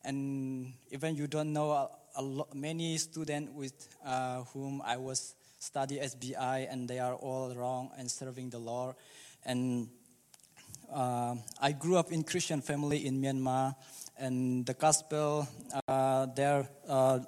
and 0.04 0.72
even 0.90 1.14
you 1.14 1.28
don't 1.28 1.52
know 1.52 1.70
a, 1.70 1.88
a 2.16 2.44
many 2.56 2.98
students 2.98 3.52
with 3.54 3.88
uh, 4.04 4.42
whom 4.52 4.82
I 4.84 4.96
was 4.96 5.36
study 5.60 6.00
SBI, 6.00 6.66
and 6.68 6.88
they 6.88 6.98
are 6.98 7.14
all 7.14 7.54
wrong 7.54 7.90
and 7.98 8.10
serving 8.10 8.50
the 8.50 8.58
Lord. 8.58 8.96
And 9.44 9.86
uh, 10.92 11.36
I 11.60 11.70
grew 11.70 11.98
up 11.98 12.10
in 12.10 12.24
Christian 12.24 12.62
family 12.62 13.06
in 13.06 13.22
Myanmar, 13.22 13.76
and 14.18 14.66
the 14.66 14.74
gospel, 14.74 15.46
uh, 15.86 16.26
their 16.34 16.68
uh, 16.88 17.20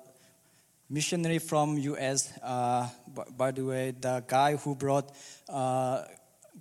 missionary 0.94 1.40
from 1.40 1.76
U.S. 1.76 2.32
Uh, 2.40 2.88
by, 3.12 3.24
by, 3.36 3.50
the 3.50 3.64
way, 3.64 3.92
the 3.98 4.22
guy 4.28 4.54
who 4.54 4.76
brought 4.76 5.10
uh, 5.48 6.04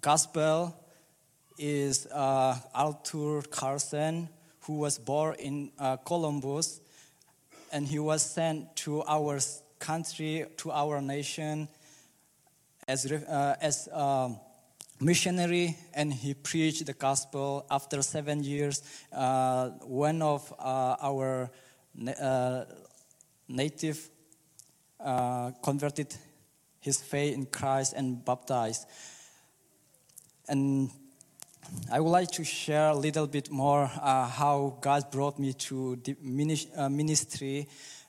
gospel 0.02 0.76
is 1.60 2.08
uh, 2.08 2.58
Arthur 2.74 3.44
Carson, 3.44 4.28
who 4.62 4.80
was 4.80 4.98
born 4.98 5.36
in 5.38 5.72
uh, 5.78 5.98
Columbus, 5.98 6.82
and 7.72 7.88
he 7.88 8.00
was 8.00 8.24
sent 8.24 8.76
to 8.78 9.04
our 9.04 9.40
country, 9.78 10.46
to 10.58 10.72
our 10.72 11.00
nation, 11.00 11.68
as 12.88 13.06
uh, 13.12 13.56
as 13.62 13.88
um, 13.94 14.40
missionary, 15.00 15.78
and 15.94 16.12
he 16.12 16.34
preached 16.34 16.88
the 16.88 16.94
gospel. 16.94 17.68
After 17.70 18.02
seven 18.02 18.44
years, 18.44 18.82
uh, 19.12 19.70
one 19.86 20.24
of 20.24 20.52
our 20.60 21.52
uh, 22.20 22.64
native 23.48 24.10
converted 25.62 26.16
his 26.80 27.02
faith 27.02 27.34
in 27.34 27.46
Christ 27.46 27.94
and 27.96 28.24
baptized. 28.24 28.86
And 30.48 30.90
I 31.92 32.00
would 32.00 32.10
like 32.10 32.32
to 32.32 32.44
share 32.44 32.90
a 32.90 32.96
little 32.96 33.28
bit 33.28 33.50
more 33.50 33.90
uh, 34.02 34.28
how 34.28 34.78
God 34.82 35.10
brought 35.12 35.40
me 35.40 35.54
to 35.54 35.96
the 36.04 36.16
uh, 36.76 36.90
ministry. 36.90 37.68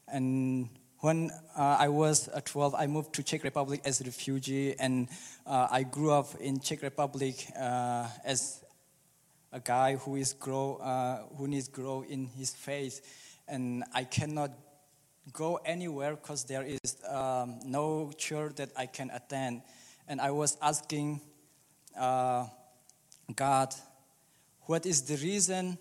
And 0.08 0.68
when 0.98 1.30
uh, 1.56 1.76
I 1.78 1.88
was 1.88 2.28
12, 2.44 2.74
I 2.74 2.86
moved 2.86 3.14
to 3.14 3.22
Czech 3.22 3.44
Republic 3.44 3.80
as 3.84 4.00
a 4.00 4.04
refugee, 4.04 4.74
and 4.78 5.08
uh, 5.46 5.68
I 5.70 5.82
grew 5.82 6.10
up 6.10 6.34
in 6.40 6.60
Czech 6.60 6.82
Republic 6.82 7.46
uh, 7.58 8.08
as 8.24 8.64
a 9.52 9.60
guy 9.60 9.96
who 9.96 10.16
is 10.16 10.32
grow, 10.32 10.76
uh, 10.76 11.22
who 11.36 11.46
needs 11.46 11.68
grow 11.68 12.02
in 12.02 12.26
his 12.26 12.54
faith, 12.54 13.00
and 13.46 13.84
I 13.94 14.04
cannot 14.04 14.50
go 15.32 15.56
anywhere 15.64 16.16
because 16.16 16.44
there 16.44 16.62
is 16.62 16.96
um, 17.08 17.60
no 17.64 18.12
church 18.16 18.56
that 18.56 18.70
I 18.76 18.86
can 18.86 19.10
attend. 19.10 19.62
And 20.06 20.20
I 20.20 20.30
was 20.30 20.56
asking 20.60 21.20
God, 21.96 23.74
what 24.62 24.86
is 24.86 25.02
the 25.02 25.16
reason 25.16 25.78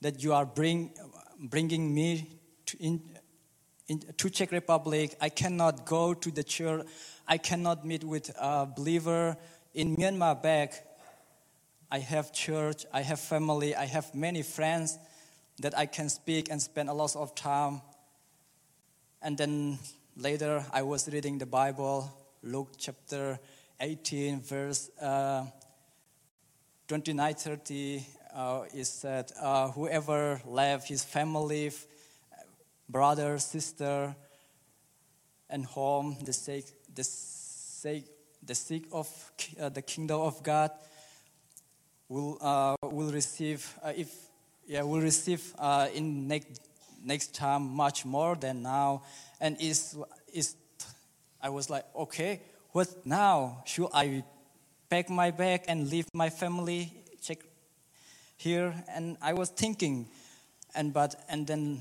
that 0.00 0.22
you 0.22 0.32
are 0.32 0.46
bring, 0.46 0.92
bringing 1.38 1.94
me 1.94 2.38
to, 2.66 2.82
in, 2.82 3.02
in, 3.88 4.00
to 4.16 4.30
Czech 4.30 4.52
Republic? 4.52 5.16
I 5.20 5.28
cannot 5.28 5.86
go 5.86 6.14
to 6.14 6.30
the 6.30 6.44
church. 6.44 6.86
I 7.26 7.38
cannot 7.38 7.86
meet 7.86 8.04
with 8.04 8.30
a 8.38 8.66
believer 8.66 9.36
in 9.74 9.96
Myanmar 9.96 10.42
back. 10.42 10.86
I 11.90 11.98
have 11.98 12.32
church, 12.32 12.86
I 12.92 13.02
have 13.02 13.20
family, 13.20 13.74
I 13.76 13.84
have 13.84 14.14
many 14.14 14.42
friends 14.42 14.98
that 15.60 15.76
I 15.78 15.86
can 15.86 16.08
speak 16.08 16.50
and 16.50 16.60
spend 16.60 16.88
a 16.88 16.92
lot 16.92 17.14
of 17.14 17.34
time. 17.34 17.82
And 19.24 19.38
then 19.38 19.78
later 20.18 20.62
I 20.70 20.82
was 20.82 21.08
reading 21.10 21.38
the 21.38 21.46
Bible, 21.46 22.12
Luke 22.42 22.72
chapter 22.76 23.40
18, 23.80 24.42
verse 24.42 24.90
uh, 25.00 25.46
29 26.88 27.34
30 27.34 28.06
uh, 28.34 28.64
is 28.74 28.90
said, 28.90 29.32
uh, 29.40 29.70
whoever 29.70 30.42
left 30.44 30.88
his 30.88 31.02
family, 31.02 31.72
brother, 32.86 33.38
sister, 33.38 34.14
and 35.48 35.64
home, 35.64 36.18
the 36.22 36.34
sake, 36.34 36.66
the 36.94 37.04
sake, 37.04 38.04
the 38.42 38.54
sake 38.54 38.84
of 38.92 39.08
uh, 39.58 39.70
the 39.70 39.80
kingdom 39.80 40.20
of 40.20 40.42
God, 40.42 40.70
will 42.10 42.36
uh, 42.42 42.76
will 42.82 43.10
receive 43.10 43.72
uh, 43.82 43.94
if 43.96 44.14
yeah 44.66 44.82
will 44.82 45.00
receive 45.00 45.54
uh, 45.58 45.88
in 45.94 46.28
next 46.28 46.60
next 47.04 47.34
time 47.34 47.62
much 47.62 48.04
more 48.04 48.34
than 48.36 48.62
now, 48.62 49.02
and 49.40 49.60
is 49.60 49.96
is 50.32 50.56
I 51.42 51.50
was 51.50 51.70
like 51.70 51.84
okay, 51.94 52.40
what 52.72 52.88
now? 53.06 53.62
Should 53.66 53.90
I 53.92 54.24
pack 54.88 55.10
my 55.10 55.30
bag 55.30 55.62
and 55.68 55.90
leave 55.90 56.06
my 56.14 56.30
family 56.30 56.92
check 57.20 57.38
here 58.36 58.74
and 58.88 59.16
i 59.22 59.32
was 59.32 59.48
thinking 59.48 60.06
and 60.74 60.92
but 60.92 61.14
and 61.28 61.46
then 61.46 61.80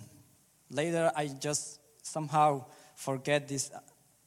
later 0.70 1.12
i 1.16 1.28
just 1.28 1.80
somehow 2.02 2.64
forget 2.96 3.48
this 3.48 3.72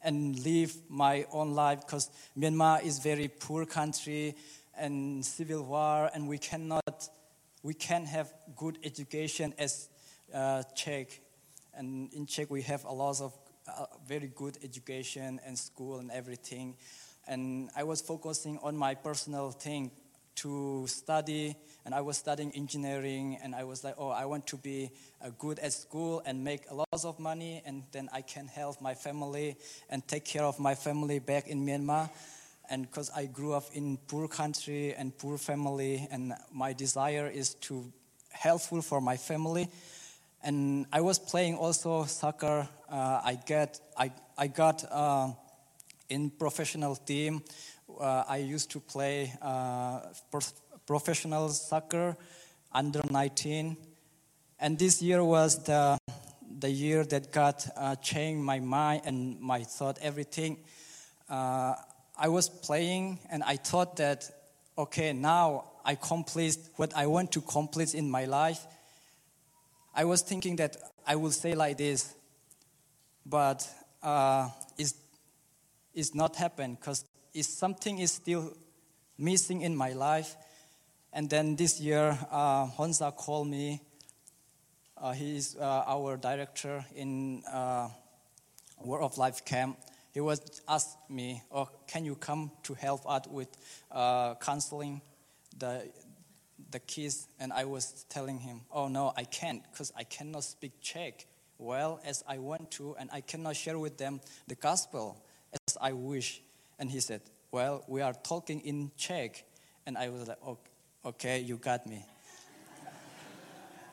and 0.02 0.38
live 0.44 0.72
my 0.88 1.24
own 1.32 1.52
life 1.54 1.80
because 1.80 2.10
myanmar 2.38 2.84
is 2.84 2.98
very 2.98 3.28
poor 3.28 3.64
country 3.64 4.34
and 4.78 5.24
civil 5.24 5.64
war 5.64 6.10
and 6.14 6.28
we 6.28 6.38
cannot 6.38 7.08
we 7.62 7.74
can 7.74 8.04
have 8.04 8.32
good 8.56 8.78
education 8.84 9.54
as 9.58 9.88
uh, 10.34 10.62
czech 10.74 11.20
and 11.76 12.12
in 12.12 12.26
czech 12.26 12.50
we 12.50 12.62
have 12.62 12.84
a 12.84 12.92
lot 12.92 13.20
of 13.20 13.32
uh, 13.68 13.86
very 14.06 14.30
good 14.34 14.58
education 14.62 15.40
and 15.46 15.58
school 15.58 15.98
and 15.98 16.10
everything. 16.10 16.74
And 17.26 17.68
I 17.76 17.82
was 17.82 18.00
focusing 18.00 18.58
on 18.62 18.76
my 18.76 18.94
personal 18.94 19.50
thing 19.50 19.90
to 20.36 20.86
study 20.86 21.56
and 21.84 21.94
I 21.94 22.00
was 22.02 22.18
studying 22.18 22.52
engineering 22.54 23.38
and 23.42 23.54
I 23.54 23.64
was 23.64 23.82
like 23.82 23.94
oh 23.98 24.10
I 24.10 24.26
want 24.26 24.46
to 24.48 24.56
be 24.56 24.90
uh, 25.24 25.30
good 25.38 25.58
at 25.58 25.72
school 25.72 26.22
and 26.26 26.44
make 26.44 26.70
a 26.70 26.74
lot 26.74 27.04
of 27.04 27.18
money 27.18 27.62
and 27.64 27.82
then 27.92 28.08
I 28.12 28.20
can 28.20 28.46
help 28.46 28.80
my 28.80 28.94
family 28.94 29.56
and 29.88 30.06
take 30.06 30.24
care 30.24 30.44
of 30.44 30.58
my 30.58 30.74
family 30.74 31.18
back 31.18 31.48
in 31.48 31.64
Myanmar. 31.66 32.10
And 32.68 32.82
because 32.82 33.10
I 33.16 33.26
grew 33.26 33.54
up 33.54 33.64
in 33.72 33.96
poor 34.08 34.28
country 34.28 34.92
and 34.94 35.16
poor 35.16 35.38
family 35.38 36.06
and 36.10 36.34
my 36.52 36.72
desire 36.72 37.28
is 37.28 37.54
to 37.66 37.90
helpful 38.30 38.82
for 38.82 39.00
my 39.00 39.16
family 39.16 39.68
and 40.42 40.86
I 40.92 41.00
was 41.00 41.18
playing 41.18 41.56
also 41.56 42.04
soccer 42.04 42.68
uh, 42.88 43.20
I 43.24 43.38
get 43.46 43.80
I, 43.96 44.12
I 44.38 44.46
got 44.46 44.84
uh, 44.90 45.32
in 46.08 46.30
professional 46.30 46.94
team, 46.94 47.42
uh, 48.00 48.22
I 48.28 48.36
used 48.36 48.70
to 48.72 48.80
play 48.80 49.32
uh, 49.42 50.00
professional 50.86 51.48
soccer 51.48 52.16
under 52.72 53.02
19, 53.10 53.76
and 54.60 54.78
this 54.78 55.02
year 55.02 55.24
was 55.24 55.64
the 55.64 55.98
the 56.58 56.70
year 56.70 57.04
that 57.04 57.32
God 57.32 57.56
uh, 57.76 57.96
changed 57.96 58.42
my 58.42 58.60
mind 58.60 59.02
and 59.04 59.40
my 59.40 59.64
thought, 59.64 59.98
everything. 60.00 60.58
I 61.28 62.28
was 62.28 62.48
playing, 62.48 63.18
and 63.30 63.42
I 63.42 63.56
thought 63.56 63.96
that, 63.96 64.30
okay, 64.78 65.12
now 65.12 65.64
I 65.84 65.96
complete 65.96 66.56
what 66.76 66.96
I 66.96 67.06
want 67.08 67.32
to 67.32 67.42
complete 67.42 67.94
in 67.94 68.10
my 68.10 68.24
life. 68.24 68.66
I 69.98 70.04
was 70.04 70.20
thinking 70.20 70.56
that 70.56 70.76
I 71.06 71.16
will 71.16 71.30
say 71.30 71.54
like 71.54 71.78
this, 71.78 72.14
but 73.24 73.66
uh, 74.02 74.50
it's 74.76 74.92
is 75.94 76.14
not 76.14 76.36
happened 76.36 76.78
because 76.78 77.06
something 77.40 77.98
is 77.98 78.12
still 78.12 78.52
missing 79.16 79.62
in 79.62 79.74
my 79.74 79.94
life. 79.94 80.36
And 81.14 81.30
then 81.30 81.56
this 81.56 81.80
year, 81.80 82.18
uh, 82.30 82.66
Honza 82.66 83.16
called 83.16 83.48
me. 83.48 83.80
Uh, 84.98 85.12
he 85.12 85.38
is 85.38 85.56
uh, 85.58 85.84
our 85.86 86.18
director 86.18 86.84
in 86.94 87.42
uh, 87.50 87.88
of 88.86 89.16
Life 89.16 89.46
camp. 89.46 89.78
he 90.12 90.20
was 90.20 90.42
asked 90.68 90.98
me, 91.08 91.42
"Oh, 91.50 91.70
can 91.86 92.04
you 92.04 92.16
come 92.16 92.50
to 92.64 92.74
help 92.74 93.00
out 93.08 93.32
with 93.32 93.48
uh, 93.90 94.34
counseling 94.34 95.00
the 95.58 95.88
the 96.70 96.78
kids?" 96.80 97.28
And 97.38 97.52
I 97.52 97.64
was 97.64 98.04
telling 98.08 98.38
him, 98.38 98.62
"Oh 98.70 98.88
no, 98.88 99.12
I 99.16 99.24
can't, 99.24 99.62
because 99.70 99.92
I 99.96 100.04
cannot 100.04 100.44
speak 100.44 100.80
Czech 100.80 101.26
well 101.58 102.00
as 102.04 102.22
I 102.28 102.38
want 102.38 102.70
to, 102.72 102.94
and 102.98 103.08
I 103.12 103.20
cannot 103.20 103.56
share 103.56 103.78
with 103.78 103.96
them 103.96 104.20
the 104.46 104.54
gospel 104.54 105.16
as 105.52 105.76
I 105.80 105.92
wish." 105.92 106.42
And 106.78 106.90
he 106.90 107.00
said, 107.00 107.22
"Well, 107.50 107.84
we 107.86 108.02
are 108.02 108.14
talking 108.14 108.60
in 108.60 108.90
Czech," 108.96 109.44
and 109.86 109.96
I 109.96 110.08
was 110.08 110.28
like, 110.28 110.38
"Okay, 111.04 111.40
you 111.40 111.56
got 111.56 111.86
me." 111.86 112.04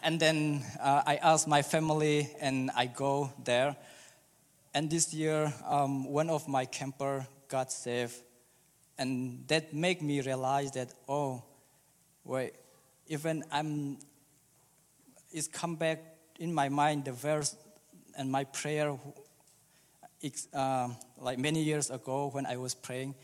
and 0.04 0.19
then 0.19 0.65
uh, 0.82 1.04
I 1.06 1.15
asked 1.17 1.47
my 1.47 1.62
family, 1.62 2.30
and 2.41 2.71
I 2.76 2.88
go 2.88 3.32
there 3.43 3.76
and 4.76 4.89
this 4.89 5.13
year, 5.13 5.54
um, 5.67 6.06
one 6.06 6.32
of 6.32 6.47
my 6.47 6.65
camper 6.65 7.28
got 7.47 7.71
saved. 7.71 8.15
And 8.97 9.47
that 9.47 9.73
made 9.73 10.02
me 10.02 10.21
realize 10.21 10.71
that, 10.71 10.91
oh, 11.08 11.43
wait, 12.23 12.53
even 13.07 13.43
I'm, 13.51 13.97
it's 15.31 15.47
come 15.47 15.75
back 15.75 16.01
in 16.39 16.53
my 16.53 16.69
mind, 16.69 17.05
the 17.05 17.12
verse 17.12 17.55
and 18.17 18.31
my 18.31 18.43
prayer, 18.45 18.97
uh, 20.53 20.89
like 21.17 21.38
many 21.38 21.63
years 21.63 21.89
ago 21.89 22.29
when 22.31 22.45
I 22.45 22.57
was 22.57 22.73
praying. 22.73 23.15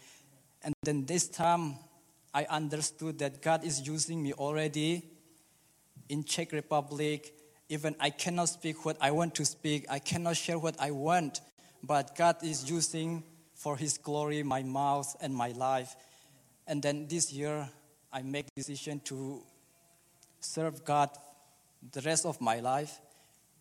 And 0.63 0.73
then 0.83 1.05
this 1.05 1.27
time, 1.27 1.75
I 2.33 2.45
understood 2.45 3.19
that 3.19 3.41
God 3.41 3.63
is 3.63 3.87
using 3.87 4.21
me 4.21 4.33
already 4.33 5.03
in 6.09 6.23
Czech 6.23 6.51
Republic 6.51 7.33
even 7.69 7.95
I 7.99 8.09
cannot 8.09 8.49
speak 8.49 8.83
what 8.83 8.97
I 8.99 9.11
want 9.11 9.35
to 9.35 9.45
speak, 9.45 9.85
I 9.89 9.99
cannot 9.99 10.35
share 10.35 10.57
what 10.57 10.75
I 10.79 10.89
want, 10.89 11.39
but 11.83 12.15
God 12.15 12.37
is 12.43 12.69
using 12.69 13.23
for 13.53 13.77
His 13.77 13.97
glory 13.97 14.41
my 14.41 14.63
mouth 14.63 15.15
and 15.21 15.33
my 15.33 15.49
life. 15.49 15.95
And 16.65 16.81
then 16.81 17.07
this 17.07 17.31
year, 17.31 17.69
I 18.11 18.21
make 18.23 18.47
decision 18.55 18.99
to 19.05 19.43
serve 20.39 20.83
God 20.83 21.09
the 21.91 22.01
rest 22.01 22.25
of 22.25 22.41
my 22.41 22.59
life. 22.59 22.99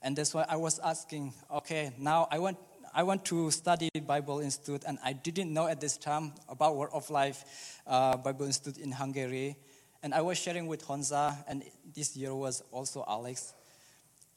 And 0.02 0.16
that's 0.16 0.32
why 0.32 0.46
I 0.48 0.56
was 0.56 0.78
asking, 0.78 1.34
okay, 1.50 1.92
now 1.98 2.28
I 2.30 2.38
want, 2.38 2.56
I 2.94 3.02
want 3.02 3.24
to 3.26 3.50
study 3.50 3.90
Bible 4.06 4.40
Institute, 4.40 4.84
and 4.86 4.98
I 5.04 5.12
didn't 5.12 5.52
know 5.52 5.66
at 5.66 5.80
this 5.80 5.96
time 5.96 6.32
about 6.48 6.76
Word 6.76 6.90
of 6.92 7.10
Life 7.10 7.80
uh, 7.86 8.16
Bible 8.16 8.46
Institute 8.46 8.78
in 8.78 8.92
Hungary. 8.92 9.56
And 10.02 10.14
I 10.14 10.22
was 10.22 10.38
sharing 10.38 10.66
with 10.66 10.86
Honza, 10.86 11.36
and 11.46 11.64
this 11.94 12.16
year 12.16 12.34
was 12.34 12.62
also 12.70 13.04
Alex. 13.06 13.52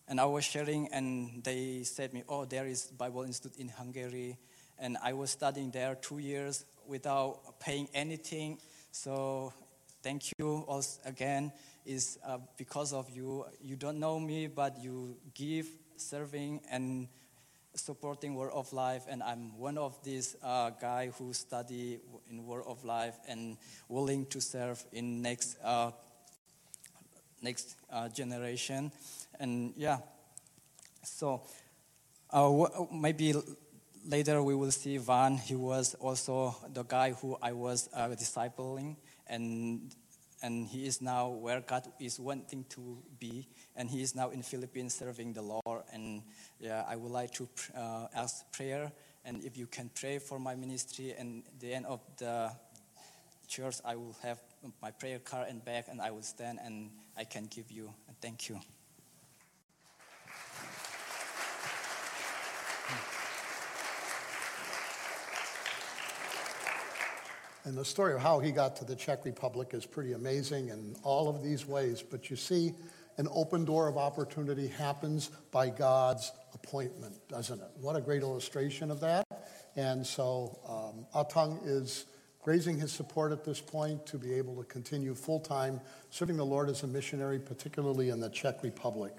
And 0.08 0.19
I 0.19 0.26
was 0.26 0.43
sharing, 0.43 0.91
and 0.91 1.43
they 1.43 1.84
said 1.84 2.12
me, 2.13 2.24
"Oh, 2.28 2.43
there 2.45 2.65
is 2.65 2.88
Bible 2.88 3.24
Institute 3.24 3.58
in 3.58 3.69
Hungary," 3.69 4.38
and 4.80 4.97
I 5.02 5.13
was 5.13 5.30
studying 5.30 5.71
there 5.71 5.95
two 5.95 6.17
years 6.17 6.65
without 6.88 7.60
paying 7.60 7.88
anything. 7.93 8.58
So, 8.91 9.54
thank 10.03 10.31
you 10.37 10.65
also 10.67 10.99
again. 11.05 11.51
Is 11.85 12.19
uh, 12.25 12.37
because 12.57 12.93
of 12.93 13.09
you. 13.09 13.45
You 13.61 13.75
don't 13.75 13.99
know 13.99 14.19
me, 14.19 14.47
but 14.47 14.77
you 14.83 15.17
give, 15.33 15.67
serving, 15.97 16.61
and 16.69 17.07
supporting 17.73 18.35
Word 18.35 18.51
of 18.53 18.71
Life, 18.71 19.05
and 19.09 19.23
I'm 19.23 19.57
one 19.57 19.77
of 19.77 19.97
these 20.03 20.35
uh, 20.43 20.71
guy 20.79 21.11
who 21.17 21.33
study 21.33 21.99
in 22.29 22.45
Word 22.45 22.65
of 22.67 22.83
Life 22.83 23.15
and 23.27 23.57
willing 23.89 24.27
to 24.27 24.39
serve 24.39 24.83
in 24.91 25.21
next 25.21 25.57
uh, 25.63 25.91
next 27.41 27.75
uh, 27.91 28.09
generation 28.09 28.91
and 29.39 29.73
yeah. 29.75 29.97
So 31.03 31.41
uh, 32.29 32.67
maybe 32.93 33.33
later 34.07 34.41
we 34.43 34.55
will 34.55 34.71
see 34.71 34.97
Van. 34.97 35.37
He 35.37 35.55
was 35.55 35.95
also 35.95 36.55
the 36.73 36.83
guy 36.83 37.11
who 37.11 37.37
I 37.41 37.51
was 37.53 37.89
uh, 37.93 38.09
discipling, 38.09 38.95
and 39.32 39.96
and 40.44 40.67
he 40.67 40.86
is 40.86 41.02
now 41.02 41.30
where 41.30 41.62
God 41.62 41.88
is 42.00 42.20
wanting 42.20 42.65
to 42.70 42.98
be, 43.20 43.48
and 43.76 43.89
he 43.89 44.02
is 44.02 44.15
now 44.15 44.32
in 44.32 44.41
Philippines 44.41 44.96
serving 44.96 45.34
the 45.34 45.41
Lord. 45.41 45.84
And 45.94 46.24
yeah, 46.60 46.84
I 46.88 46.96
would 46.96 47.12
like 47.12 47.32
to 47.34 47.48
uh, 47.78 48.08
ask 48.15 48.52
prayer, 48.52 48.91
and 49.24 49.44
if 49.44 49.56
you 49.56 49.67
can 49.67 49.91
pray 49.94 50.20
for 50.20 50.39
my 50.39 50.56
ministry, 50.56 51.13
and 51.17 51.44
the 51.60 51.74
end 51.74 51.86
of 51.86 52.00
the 52.17 52.52
church, 53.48 53.76
I 53.86 53.96
will 53.96 54.15
have 54.24 54.39
my 54.82 54.91
prayer 54.91 55.20
card 55.20 55.48
and 55.50 55.63
bag, 55.63 55.86
and 55.89 56.02
I 56.02 56.10
will 56.12 56.24
stand 56.24 56.60
and 56.63 56.89
I 57.15 57.24
can 57.24 57.46
give 57.46 57.72
you. 57.72 57.94
And 58.08 58.17
thank 58.20 58.50
you. 58.50 58.60
And 67.63 67.78
the 67.78 67.86
story 67.86 68.13
of 68.13 68.19
how 68.19 68.39
he 68.39 68.52
got 68.52 68.76
to 68.78 68.86
the 68.86 68.95
Czech 68.95 69.24
Republic 69.24 69.69
is 69.74 69.86
pretty 69.86 70.13
amazing 70.13 70.69
in 70.69 70.95
all 71.04 71.30
of 71.30 71.43
these 71.43 71.67
ways. 71.67 72.02
But 72.02 72.30
you 72.30 72.36
see, 72.36 72.74
an 73.17 73.28
open 73.32 73.65
door 73.65 73.88
of 73.88 73.97
opportunity 73.97 74.67
happens 74.67 75.30
by 75.52 75.69
God's 75.69 76.32
appointment, 76.54 77.15
doesn't 77.28 77.60
it? 77.60 77.69
What 77.80 77.95
a 77.95 78.02
great 78.02 78.24
illustration 78.24 78.89
of 78.89 79.00
that. 79.02 79.26
And 79.76 80.06
so 80.06 80.60
um, 80.67 81.06
Atang 81.13 81.60
is 81.65 82.06
raising 82.45 82.80
his 82.80 82.91
support 82.91 83.32
at 83.32 83.45
this 83.45 83.62
point 83.62 84.06
to 84.08 84.17
be 84.17 84.34
able 84.34 84.56
to 84.56 84.63
continue 84.63 85.13
full 85.13 85.39
time 85.39 85.80
serving 86.10 86.38
the 86.38 86.45
Lord 86.45 86.69
as 86.69 86.82
a 86.82 86.88
missionary, 86.88 87.39
particularly 87.39 88.10
in 88.10 88.19
the 88.19 88.30
Czech 88.30 88.63
Republic. 88.63 89.13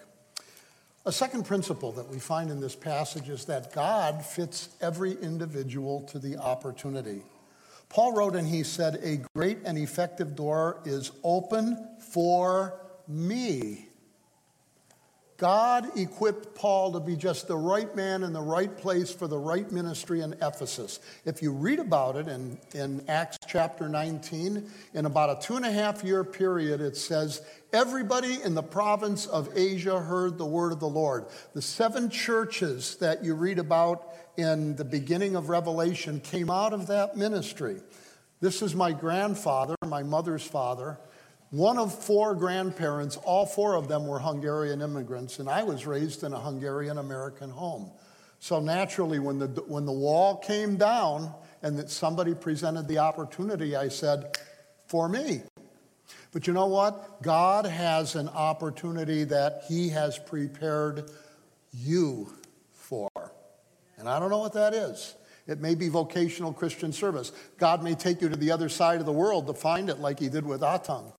A 1.05 1.13
second 1.13 1.45
principle 1.45 1.93
that 1.93 2.09
we 2.09 2.19
find 2.19 2.51
in 2.51 2.61
this 2.61 2.77
passage 2.77 3.29
is 3.29 3.45
that 3.47 3.73
God 3.73 4.25
fits 4.25 4.69
every 4.81 5.13
individual 5.13 6.03
to 6.03 6.19
the 6.19 6.37
opportunity. 6.37 7.23
Paul 7.93 8.15
wrote 8.15 8.37
and 8.37 8.49
he 8.49 8.63
said, 8.63 9.01
A 9.03 9.19
great 9.35 9.59
and 9.67 9.77
effective 9.77 10.35
door 10.35 10.81
is 10.87 11.13
open 11.23 11.91
for 11.99 12.81
me. 13.07 13.91
God 15.43 15.99
equipped 15.99 16.55
Paul 16.55 16.93
to 16.93 17.01
be 17.01 17.17
just 17.17 17.49
the 17.49 17.57
right 17.57 17.93
man 17.97 18.23
in 18.23 18.33
the 18.33 18.41
right 18.41 18.79
place 18.79 19.11
for 19.11 19.27
the 19.27 19.37
right 19.37 19.69
ministry 19.73 20.21
in 20.21 20.35
Ephesus. 20.35 21.01
If 21.25 21.43
you 21.43 21.51
read 21.51 21.81
about 21.81 22.15
it 22.15 22.29
in, 22.29 22.61
in 22.75 23.05
Acts 23.09 23.39
chapter 23.49 23.89
19, 23.89 24.71
in 24.95 25.05
about 25.05 25.37
a 25.37 25.45
two 25.45 25.57
and 25.57 25.67
a 25.67 25.73
half 25.73 26.05
year 26.05 26.23
period, 26.23 26.81
it 26.81 26.97
says, 26.97 27.43
Everybody 27.73 28.41
in 28.41 28.55
the 28.55 28.63
province 28.63 29.27
of 29.27 29.49
Asia 29.59 29.99
heard 29.99 30.39
the 30.39 30.47
word 30.47 30.71
of 30.71 30.79
the 30.79 30.87
Lord. 30.87 31.27
The 31.55 31.63
seven 31.63 32.09
churches 32.09 32.95
that 32.99 33.25
you 33.25 33.35
read 33.35 33.59
about 33.59 34.15
in 34.37 34.77
the 34.77 34.85
beginning 34.85 35.35
of 35.35 35.49
Revelation 35.49 36.21
came 36.21 36.51
out 36.51 36.73
of 36.73 36.87
that 36.87 37.17
ministry. 37.17 37.81
This 38.41 38.63
is 38.63 38.77
my 38.77 38.93
grandfather, 38.93 39.75
my 39.85 40.05
mother's 40.05 40.47
father 40.47 41.01
one 41.53 41.77
of 41.77 41.95
four 41.95 42.35
grandparents, 42.35 43.19
all 43.19 43.45
four 43.45 43.75
of 43.75 43.87
them 43.87 44.07
were 44.07 44.19
Hungarian 44.19 44.81
immigrants, 44.81 45.39
and 45.39 45.51
I 45.51 45.65
was 45.65 45.87
raised 45.87 46.25
in 46.25 46.33
a 46.33 46.41
Hungarian 46.41 46.97
American 46.97 47.51
home. 47.51 47.91
So 48.39 48.59
naturally, 48.59 49.19
when 49.19 49.39
the, 49.39 49.49
when 49.67 49.85
the 49.85 49.93
wall 49.93 50.39
came 50.39 50.79
down 50.79 51.31
and 51.63 51.79
that 51.79 51.91
somebody 51.91 52.35
presented 52.35 52.89
the 52.89 53.01
opportunity, 53.01 53.77
I 53.77 53.89
said, 53.89 54.39
for 54.87 55.11
me. 55.11 55.43
But 56.33 56.47
you 56.47 56.55
know 56.55 56.69
what? 56.69 57.21
God 57.21 57.67
has 57.67 58.15
an 58.15 58.31
opportunity 58.31 59.25
that 59.25 59.65
He 59.69 59.91
has 59.91 60.19
prepared 60.19 61.11
you 61.71 62.33
for. 62.73 63.11
And 63.99 64.09
I 64.09 64.19
don't 64.19 64.31
know 64.31 64.39
what 64.39 64.55
that 64.55 64.73
is. 64.73 65.17
It 65.47 65.61
may 65.61 65.75
be 65.75 65.91
vocational 65.91 66.55
Christian 66.55 66.95
service. 66.95 67.31
God 67.59 67.85
may 67.85 67.95
take 67.95 68.23
you 68.23 68.31
to 68.31 68.37
the 68.37 68.53
other 68.53 68.71
side 68.71 69.01
of 69.01 69.07
the 69.07 69.13
world 69.13 69.49
to 69.49 69.53
find 69.53 69.91
it, 69.91 69.99
like 69.99 70.19
He 70.19 70.31
did 70.31 70.47
with 70.47 70.63
Atang 70.63 71.13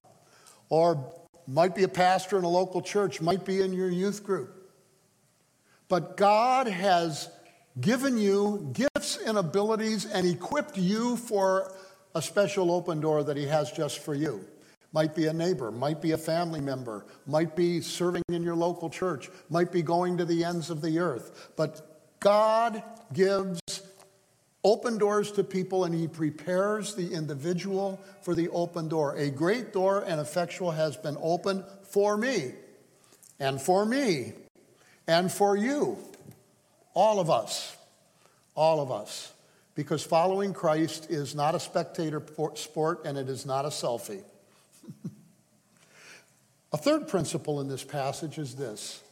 or 0.74 1.12
might 1.46 1.72
be 1.72 1.84
a 1.84 1.88
pastor 1.88 2.36
in 2.36 2.42
a 2.42 2.48
local 2.48 2.82
church, 2.82 3.20
might 3.20 3.44
be 3.44 3.60
in 3.60 3.72
your 3.72 3.88
youth 3.88 4.24
group. 4.24 4.72
But 5.86 6.16
God 6.16 6.66
has 6.66 7.30
given 7.80 8.18
you 8.18 8.72
gifts 8.72 9.16
and 9.24 9.38
abilities 9.38 10.04
and 10.04 10.26
equipped 10.26 10.76
you 10.76 11.16
for 11.16 11.72
a 12.16 12.20
special 12.20 12.72
open 12.72 13.00
door 13.00 13.22
that 13.22 13.36
He 13.36 13.46
has 13.46 13.70
just 13.70 14.00
for 14.00 14.16
you. 14.16 14.44
Might 14.92 15.14
be 15.14 15.26
a 15.26 15.32
neighbor, 15.32 15.70
might 15.70 16.02
be 16.02 16.10
a 16.10 16.18
family 16.18 16.60
member, 16.60 17.06
might 17.24 17.54
be 17.54 17.80
serving 17.80 18.22
in 18.28 18.42
your 18.42 18.56
local 18.56 18.90
church, 18.90 19.30
might 19.50 19.70
be 19.70 19.82
going 19.82 20.18
to 20.18 20.24
the 20.24 20.42
ends 20.42 20.70
of 20.70 20.82
the 20.82 20.98
earth. 20.98 21.52
But 21.56 22.18
God 22.18 22.82
gives 23.12 23.60
open 24.64 24.96
doors 24.96 25.30
to 25.32 25.44
people 25.44 25.84
and 25.84 25.94
he 25.94 26.08
prepares 26.08 26.94
the 26.94 27.12
individual 27.12 28.00
for 28.22 28.34
the 28.34 28.48
open 28.48 28.88
door. 28.88 29.14
A 29.16 29.30
great 29.30 29.72
door 29.72 30.02
and 30.04 30.20
effectual 30.20 30.70
has 30.70 30.96
been 30.96 31.18
opened 31.20 31.64
for 31.82 32.16
me 32.16 32.52
and 33.38 33.60
for 33.60 33.84
me 33.84 34.32
and 35.06 35.30
for 35.30 35.54
you. 35.56 35.98
All 36.94 37.20
of 37.20 37.28
us. 37.30 37.76
All 38.56 38.80
of 38.80 38.90
us. 38.90 39.32
Because 39.74 40.02
following 40.02 40.54
Christ 40.54 41.10
is 41.10 41.34
not 41.34 41.54
a 41.54 41.60
spectator 41.60 42.22
sport 42.54 43.02
and 43.04 43.18
it 43.18 43.28
is 43.28 43.44
not 43.44 43.66
a 43.66 43.68
selfie. 43.68 44.22
a 46.72 46.76
third 46.78 47.06
principle 47.08 47.60
in 47.60 47.68
this 47.68 47.84
passage 47.84 48.38
is 48.38 48.54
this 48.54 49.02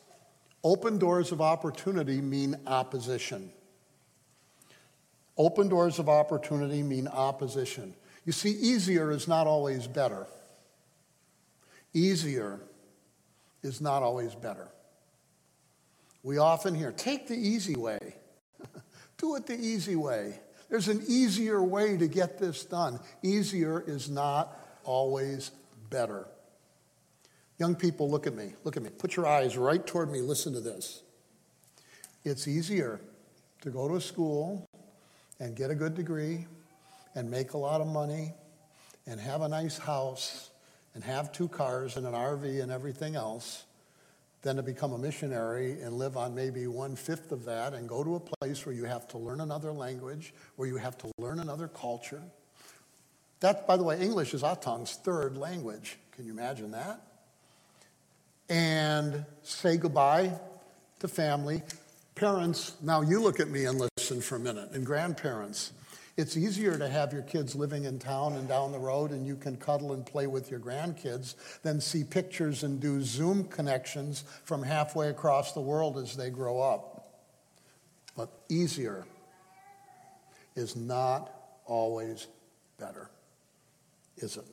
open 0.64 0.96
doors 0.96 1.32
of 1.32 1.40
opportunity 1.40 2.20
mean 2.20 2.56
opposition. 2.66 3.50
Open 5.36 5.68
doors 5.68 5.98
of 5.98 6.08
opportunity 6.08 6.82
mean 6.82 7.08
opposition. 7.08 7.94
You 8.24 8.32
see, 8.32 8.50
easier 8.50 9.10
is 9.10 9.26
not 9.26 9.46
always 9.46 9.86
better. 9.86 10.26
Easier 11.94 12.60
is 13.62 13.80
not 13.80 14.02
always 14.02 14.34
better. 14.34 14.68
We 16.22 16.38
often 16.38 16.74
hear, 16.74 16.92
take 16.92 17.26
the 17.26 17.36
easy 17.36 17.74
way. 17.74 17.98
Do 19.16 19.34
it 19.36 19.46
the 19.46 19.58
easy 19.58 19.96
way. 19.96 20.38
There's 20.68 20.88
an 20.88 21.02
easier 21.06 21.62
way 21.62 21.96
to 21.96 22.08
get 22.08 22.38
this 22.38 22.64
done. 22.64 23.00
Easier 23.22 23.82
is 23.86 24.08
not 24.08 24.56
always 24.84 25.50
better. 25.90 26.26
Young 27.58 27.74
people, 27.74 28.10
look 28.10 28.26
at 28.26 28.34
me. 28.34 28.54
Look 28.64 28.76
at 28.76 28.82
me. 28.82 28.90
Put 28.90 29.16
your 29.16 29.26
eyes 29.26 29.56
right 29.56 29.86
toward 29.86 30.10
me. 30.10 30.20
Listen 30.20 30.52
to 30.54 30.60
this. 30.60 31.02
It's 32.24 32.48
easier 32.48 33.00
to 33.62 33.70
go 33.70 33.88
to 33.88 33.96
a 33.96 34.00
school 34.00 34.66
and 35.42 35.56
get 35.56 35.72
a 35.72 35.74
good 35.74 35.96
degree 35.96 36.46
and 37.16 37.28
make 37.28 37.54
a 37.54 37.58
lot 37.58 37.80
of 37.80 37.88
money 37.88 38.32
and 39.08 39.18
have 39.18 39.42
a 39.42 39.48
nice 39.48 39.76
house 39.76 40.50
and 40.94 41.02
have 41.02 41.32
two 41.32 41.48
cars 41.48 41.96
and 41.96 42.06
an 42.06 42.12
RV 42.12 42.62
and 42.62 42.70
everything 42.70 43.16
else 43.16 43.64
than 44.42 44.54
to 44.54 44.62
become 44.62 44.92
a 44.92 44.98
missionary 44.98 45.80
and 45.80 45.94
live 45.94 46.16
on 46.16 46.32
maybe 46.32 46.68
one 46.68 46.94
fifth 46.94 47.32
of 47.32 47.44
that 47.44 47.74
and 47.74 47.88
go 47.88 48.04
to 48.04 48.14
a 48.14 48.20
place 48.20 48.64
where 48.64 48.74
you 48.74 48.84
have 48.84 49.08
to 49.08 49.18
learn 49.18 49.40
another 49.40 49.72
language, 49.72 50.32
where 50.54 50.68
you 50.68 50.76
have 50.76 50.96
to 50.98 51.10
learn 51.18 51.40
another 51.40 51.66
culture. 51.66 52.22
That, 53.40 53.66
by 53.66 53.76
the 53.76 53.82
way, 53.82 54.00
English 54.00 54.34
is 54.34 54.44
ah 54.44 54.54
Atang's 54.54 54.94
third 54.94 55.36
language. 55.36 55.98
Can 56.12 56.24
you 56.24 56.32
imagine 56.32 56.70
that? 56.70 57.00
And 58.48 59.24
say 59.42 59.76
goodbye 59.76 60.38
to 61.00 61.08
family. 61.08 61.62
Parents, 62.22 62.76
now 62.80 63.00
you 63.00 63.20
look 63.20 63.40
at 63.40 63.48
me 63.48 63.64
and 63.64 63.80
listen 63.98 64.20
for 64.20 64.36
a 64.36 64.38
minute, 64.38 64.70
and 64.70 64.86
grandparents. 64.86 65.72
It's 66.16 66.36
easier 66.36 66.78
to 66.78 66.88
have 66.88 67.12
your 67.12 67.22
kids 67.22 67.56
living 67.56 67.82
in 67.82 67.98
town 67.98 68.34
and 68.34 68.46
down 68.46 68.70
the 68.70 68.78
road 68.78 69.10
and 69.10 69.26
you 69.26 69.34
can 69.34 69.56
cuddle 69.56 69.92
and 69.92 70.06
play 70.06 70.28
with 70.28 70.48
your 70.48 70.60
grandkids 70.60 71.34
than 71.62 71.80
see 71.80 72.04
pictures 72.04 72.62
and 72.62 72.78
do 72.78 73.02
Zoom 73.02 73.42
connections 73.48 74.22
from 74.44 74.62
halfway 74.62 75.08
across 75.08 75.50
the 75.50 75.60
world 75.60 75.98
as 75.98 76.16
they 76.16 76.30
grow 76.30 76.60
up. 76.60 77.24
But 78.16 78.30
easier 78.48 79.04
is 80.54 80.76
not 80.76 81.28
always 81.66 82.28
better, 82.78 83.10
is 84.18 84.36
it? 84.36 84.46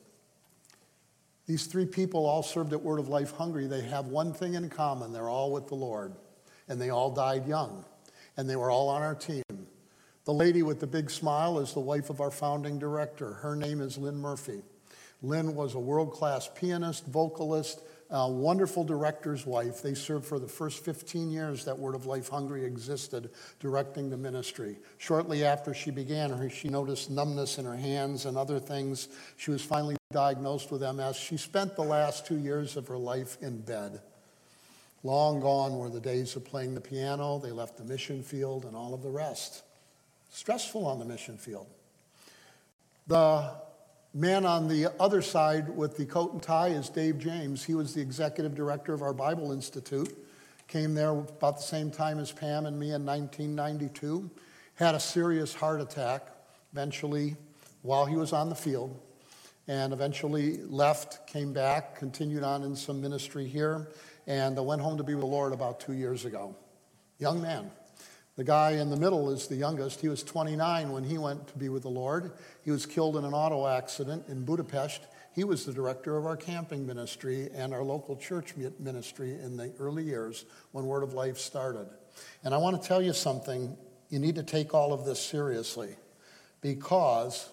These 1.46 1.66
three 1.66 1.86
people 1.86 2.26
all 2.26 2.42
served 2.42 2.72
at 2.72 2.82
Word 2.82 2.98
of 2.98 3.08
Life 3.08 3.30
Hungary. 3.30 3.68
They 3.68 3.82
have 3.82 4.06
one 4.06 4.32
thing 4.32 4.54
in 4.54 4.68
common 4.70 5.12
they're 5.12 5.28
all 5.28 5.52
with 5.52 5.68
the 5.68 5.76
Lord, 5.76 6.16
and 6.70 6.80
they 6.80 6.88
all 6.88 7.10
died 7.10 7.46
young, 7.46 7.84
and 8.38 8.48
they 8.48 8.56
were 8.56 8.70
all 8.70 8.88
on 8.88 9.02
our 9.02 9.14
team. 9.14 9.42
The 10.24 10.32
lady 10.32 10.62
with 10.62 10.80
the 10.80 10.86
big 10.86 11.10
smile 11.10 11.58
is 11.58 11.74
the 11.74 11.80
wife 11.80 12.08
of 12.08 12.20
our 12.20 12.30
founding 12.30 12.78
director. 12.78 13.32
Her 13.32 13.56
name 13.56 13.80
is 13.80 13.98
Lynn 13.98 14.16
Murphy. 14.16 14.62
Lynn 15.20 15.54
was 15.54 15.74
a 15.74 15.78
world 15.78 16.12
class 16.12 16.48
pianist, 16.54 17.04
vocalist, 17.06 17.80
wonderful 18.10 18.84
director's 18.84 19.44
wife. 19.44 19.82
They 19.82 19.94
served 19.94 20.26
for 20.26 20.38
the 20.38 20.48
first 20.48 20.84
15 20.84 21.30
years 21.30 21.64
that 21.64 21.78
Word 21.78 21.94
of 21.94 22.06
Life 22.06 22.28
Hungary 22.28 22.64
existed, 22.64 23.30
directing 23.58 24.08
the 24.08 24.16
ministry. 24.16 24.78
Shortly 24.98 25.44
after 25.44 25.74
she 25.74 25.90
began, 25.90 26.48
she 26.50 26.68
noticed 26.68 27.10
numbness 27.10 27.58
in 27.58 27.64
her 27.64 27.76
hands 27.76 28.26
and 28.26 28.38
other 28.38 28.60
things. 28.60 29.08
She 29.36 29.50
was 29.50 29.62
finally 29.62 29.96
diagnosed 30.12 30.70
with 30.70 30.82
MS. 30.82 31.16
She 31.16 31.36
spent 31.36 31.76
the 31.76 31.82
last 31.82 32.26
two 32.26 32.38
years 32.38 32.76
of 32.76 32.86
her 32.88 32.98
life 32.98 33.36
in 33.42 33.60
bed. 33.60 34.00
Long 35.02 35.40
gone 35.40 35.78
were 35.78 35.88
the 35.88 36.00
days 36.00 36.36
of 36.36 36.44
playing 36.44 36.74
the 36.74 36.80
piano. 36.80 37.38
They 37.38 37.52
left 37.52 37.78
the 37.78 37.84
mission 37.84 38.22
field 38.22 38.64
and 38.64 38.76
all 38.76 38.94
of 38.94 39.02
the 39.02 39.10
rest 39.10 39.62
stressful 40.30 40.86
on 40.86 40.98
the 40.98 41.04
mission 41.04 41.36
field. 41.36 41.66
The 43.06 43.52
man 44.14 44.46
on 44.46 44.68
the 44.68 44.92
other 45.00 45.22
side 45.22 45.68
with 45.68 45.96
the 45.96 46.06
coat 46.06 46.32
and 46.32 46.42
tie 46.42 46.68
is 46.68 46.88
Dave 46.88 47.18
James. 47.18 47.64
He 47.64 47.74
was 47.74 47.94
the 47.94 48.00
executive 48.00 48.54
director 48.54 48.94
of 48.94 49.02
our 49.02 49.12
Bible 49.12 49.52
Institute. 49.52 50.16
Came 50.68 50.94
there 50.94 51.10
about 51.10 51.56
the 51.56 51.64
same 51.64 51.90
time 51.90 52.18
as 52.18 52.30
Pam 52.30 52.66
and 52.66 52.78
me 52.78 52.92
in 52.92 53.04
1992. 53.04 54.30
Had 54.76 54.94
a 54.94 55.00
serious 55.00 55.52
heart 55.52 55.80
attack 55.80 56.28
eventually 56.72 57.36
while 57.82 58.06
he 58.06 58.16
was 58.16 58.32
on 58.32 58.48
the 58.48 58.54
field. 58.54 58.98
And 59.66 59.92
eventually 59.92 60.58
left, 60.58 61.26
came 61.26 61.52
back, 61.52 61.96
continued 61.96 62.42
on 62.42 62.62
in 62.62 62.74
some 62.74 63.00
ministry 63.00 63.46
here, 63.46 63.88
and 64.30 64.56
I 64.56 64.60
went 64.62 64.80
home 64.80 64.96
to 64.98 65.02
be 65.02 65.16
with 65.16 65.22
the 65.22 65.26
Lord 65.26 65.52
about 65.52 65.80
two 65.80 65.92
years 65.92 66.24
ago. 66.24 66.54
Young 67.18 67.42
man. 67.42 67.68
The 68.36 68.44
guy 68.44 68.74
in 68.74 68.88
the 68.88 68.96
middle 68.96 69.28
is 69.30 69.48
the 69.48 69.56
youngest. 69.56 70.00
He 70.00 70.06
was 70.06 70.22
29 70.22 70.92
when 70.92 71.02
he 71.02 71.18
went 71.18 71.48
to 71.48 71.58
be 71.58 71.68
with 71.68 71.82
the 71.82 71.90
Lord. 71.90 72.30
He 72.62 72.70
was 72.70 72.86
killed 72.86 73.16
in 73.16 73.24
an 73.24 73.34
auto 73.34 73.66
accident 73.66 74.26
in 74.28 74.44
Budapest. 74.44 75.00
He 75.34 75.42
was 75.42 75.66
the 75.66 75.72
director 75.72 76.16
of 76.16 76.26
our 76.26 76.36
camping 76.36 76.86
ministry 76.86 77.48
and 77.52 77.74
our 77.74 77.82
local 77.82 78.16
church 78.16 78.54
ministry 78.78 79.32
in 79.32 79.56
the 79.56 79.72
early 79.80 80.04
years 80.04 80.44
when 80.70 80.86
Word 80.86 81.02
of 81.02 81.12
Life 81.12 81.38
started. 81.38 81.88
And 82.44 82.54
I 82.54 82.58
want 82.58 82.80
to 82.80 82.88
tell 82.88 83.02
you 83.02 83.12
something. 83.12 83.76
You 84.10 84.20
need 84.20 84.36
to 84.36 84.44
take 84.44 84.74
all 84.74 84.92
of 84.92 85.04
this 85.04 85.20
seriously 85.20 85.96
because 86.60 87.50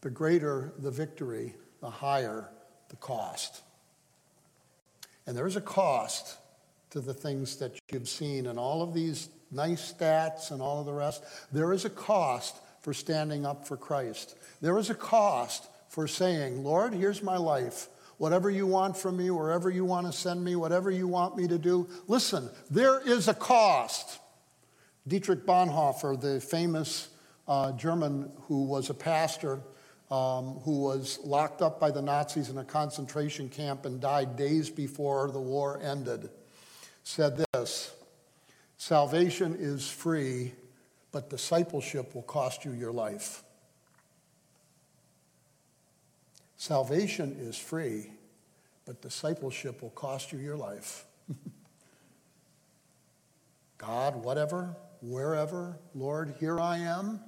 the 0.00 0.10
greater 0.10 0.72
the 0.78 0.90
victory, 0.90 1.54
the 1.80 1.90
higher 1.90 2.48
the 2.88 2.96
cost. 2.96 3.62
And 5.26 5.36
there 5.36 5.46
is 5.46 5.56
a 5.56 5.60
cost 5.60 6.38
to 6.90 7.00
the 7.00 7.14
things 7.14 7.56
that 7.56 7.78
you've 7.90 8.08
seen 8.08 8.46
and 8.46 8.58
all 8.58 8.82
of 8.82 8.92
these 8.92 9.28
nice 9.50 9.92
stats 9.92 10.50
and 10.50 10.60
all 10.60 10.80
of 10.80 10.86
the 10.86 10.92
rest. 10.92 11.22
There 11.52 11.72
is 11.72 11.84
a 11.84 11.90
cost 11.90 12.56
for 12.80 12.92
standing 12.92 13.46
up 13.46 13.66
for 13.66 13.76
Christ. 13.76 14.36
There 14.60 14.78
is 14.78 14.90
a 14.90 14.94
cost 14.94 15.68
for 15.88 16.08
saying, 16.08 16.64
Lord, 16.64 16.94
here's 16.94 17.22
my 17.22 17.36
life. 17.36 17.88
Whatever 18.18 18.50
you 18.50 18.66
want 18.66 18.96
from 18.96 19.16
me, 19.16 19.30
wherever 19.30 19.70
you 19.70 19.84
want 19.84 20.06
to 20.06 20.12
send 20.12 20.44
me, 20.44 20.56
whatever 20.56 20.90
you 20.90 21.08
want 21.08 21.36
me 21.36 21.48
to 21.48 21.58
do. 21.58 21.88
Listen, 22.08 22.48
there 22.70 23.00
is 23.06 23.28
a 23.28 23.34
cost. 23.34 24.18
Dietrich 25.06 25.44
Bonhoeffer, 25.44 26.20
the 26.20 26.40
famous 26.40 27.08
uh, 27.48 27.72
German 27.72 28.30
who 28.42 28.64
was 28.64 28.90
a 28.90 28.94
pastor, 28.94 29.60
um, 30.12 30.60
who 30.64 30.80
was 30.82 31.18
locked 31.24 31.62
up 31.62 31.80
by 31.80 31.90
the 31.90 32.02
Nazis 32.02 32.50
in 32.50 32.58
a 32.58 32.64
concentration 32.64 33.48
camp 33.48 33.86
and 33.86 33.98
died 33.98 34.36
days 34.36 34.68
before 34.68 35.30
the 35.30 35.40
war 35.40 35.80
ended, 35.82 36.28
said 37.02 37.42
this 37.54 37.94
Salvation 38.76 39.56
is 39.58 39.88
free, 39.88 40.52
but 41.12 41.30
discipleship 41.30 42.14
will 42.14 42.22
cost 42.22 42.66
you 42.66 42.72
your 42.72 42.92
life. 42.92 43.42
Salvation 46.58 47.34
is 47.40 47.56
free, 47.56 48.12
but 48.84 49.00
discipleship 49.00 49.80
will 49.80 49.90
cost 49.90 50.30
you 50.30 50.38
your 50.38 50.58
life. 50.58 51.06
God, 53.78 54.22
whatever, 54.22 54.76
wherever, 55.00 55.78
Lord, 55.94 56.34
here 56.38 56.60
I 56.60 56.80
am, 56.80 57.18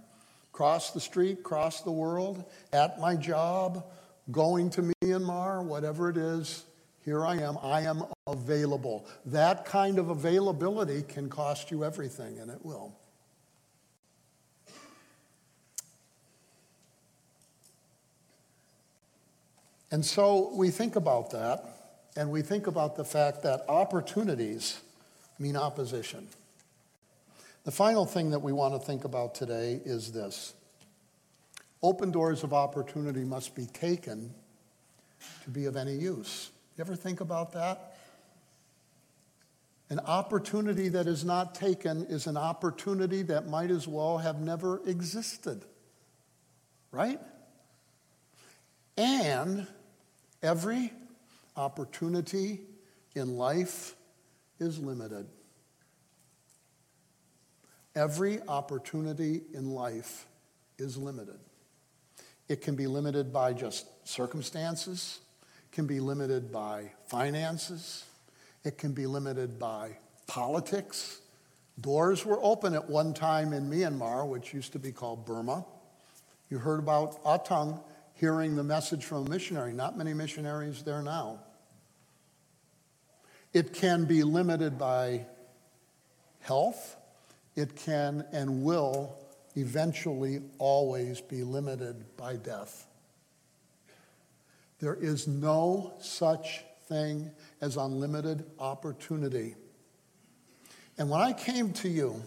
cross 0.55 0.93
the 0.93 1.01
street, 1.01 1.43
cross 1.43 1.81
the 1.81 1.90
world, 1.90 2.45
at 2.73 3.01
my 3.01 3.17
job, 3.17 3.85
going 4.31 4.71
to 4.71 4.95
Myanmar, 5.03 5.64
whatever 5.64 6.09
it 6.09 6.17
is, 6.17 6.64
here 7.05 7.27
I 7.27 7.38
am, 7.38 7.59
I 7.61 7.81
am 7.81 8.05
available. 8.29 9.05
That 9.27 9.64
kind 9.64 9.99
of 9.99 10.11
availability 10.11 11.03
can 11.03 11.29
cost 11.29 11.73
you 11.73 11.85
everything, 11.85 12.38
and 12.38 12.53
it 12.53 12.64
will. 12.64 12.97
And 19.90 20.05
so 20.07 20.53
we 20.55 20.71
think 20.71 20.95
about 20.95 21.33
that, 21.33 21.64
and 22.17 22.31
we 22.31 22.43
think 22.43 22.69
about 22.69 22.95
the 22.95 23.05
fact 23.05 23.43
that 23.43 23.64
opportunities 23.69 24.81
mean 25.40 25.57
opposition. 25.57 26.29
The 27.64 27.70
final 27.70 28.05
thing 28.05 28.31
that 28.31 28.40
we 28.40 28.53
want 28.53 28.74
to 28.74 28.87
think 28.87 29.05
about 29.05 29.35
today 29.35 29.81
is 29.84 30.12
this 30.12 30.53
open 31.82 32.11
doors 32.11 32.45
of 32.45 32.53
opportunity 32.53 33.24
must 33.24 33.55
be 33.55 33.64
taken 33.66 34.34
to 35.45 35.51
be 35.51 35.64
of 35.64 35.76
any 35.76 35.95
use. 35.95 36.51
You 36.76 36.82
ever 36.82 36.95
think 36.95 37.20
about 37.20 37.53
that? 37.53 37.97
An 39.89 39.99
opportunity 40.01 40.89
that 40.91 41.07
is 41.07 41.24
not 41.24 41.55
taken 41.55 42.05
is 42.07 42.26
an 42.26 42.36
opportunity 42.36 43.22
that 43.22 43.49
might 43.49 43.70
as 43.70 43.89
well 43.89 44.18
have 44.18 44.41
never 44.41 44.80
existed. 44.86 45.64
Right? 46.91 47.20
And 48.99 49.66
every 50.43 50.93
opportunity 51.57 52.61
in 53.14 53.36
life 53.36 53.95
is 54.59 54.78
limited. 54.78 55.26
Every 57.95 58.40
opportunity 58.49 59.42
in 59.53 59.70
life 59.70 60.26
is 60.78 60.97
limited. 60.97 61.38
It 62.49 62.61
can 62.61 62.76
be 62.76 62.86
limited 62.86 63.32
by 63.32 63.53
just 63.53 63.86
circumstances 64.07 65.20
can 65.72 65.86
be 65.88 65.99
limited 65.99 66.53
by 66.53 66.92
finances, 67.07 68.05
it 68.62 68.78
can 68.78 68.92
be 68.92 69.09
limited 69.09 69.59
by 69.59 69.99
politics, 70.28 71.20
Doors 71.80 72.24
were 72.24 72.38
open 72.40 72.74
at 72.74 72.88
one 72.88 73.14
time 73.14 73.53
in 73.53 73.68
Myanmar, 73.68 74.28
which 74.28 74.55
used 74.55 74.72
to 74.72 74.78
be 74.78 74.92
called 74.92 75.26
Burma. 75.26 75.64
You 76.49 76.59
heard 76.59 76.78
about 76.78 77.20
ah 77.24 77.38
Atang 77.38 77.82
hearing 78.14 78.55
the 78.55 78.62
message 78.62 79.05
from 79.05 79.26
a 79.26 79.30
missionary. 79.30 79.72
Not 79.72 79.99
many 79.99 80.14
missionaries 80.14 80.84
there 80.84 81.03
now. 81.03 81.40
It 83.53 83.72
can 83.72 84.05
be 84.05 84.22
limited 84.22 84.78
by 84.78 85.26
health. 86.40 86.97
It 87.57 87.76
can 87.76 88.24
and 88.32 88.64
will 88.64 89.16
eventually 89.57 90.40
always 90.59 91.20
be 91.20 91.42
limited 91.42 92.16
by 92.16 92.36
death. 92.36 92.86
There 94.80 94.94
is 94.94 95.28
no 95.28 95.94
such 96.00 96.64
thing 96.88 97.30
as 97.61 97.76
unlimited 97.76 98.44
opportunity. 98.59 99.55
And 100.98 101.09
when 101.09 101.20
I 101.20 101.32
came 101.32 101.72
to 101.74 101.88
you 101.88 102.22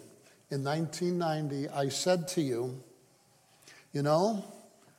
in 0.50 0.64
1990, 0.64 1.70
I 1.70 1.90
said 1.90 2.28
to 2.30 2.42
you, 2.42 2.82
you 3.94 4.02
know, 4.02 4.44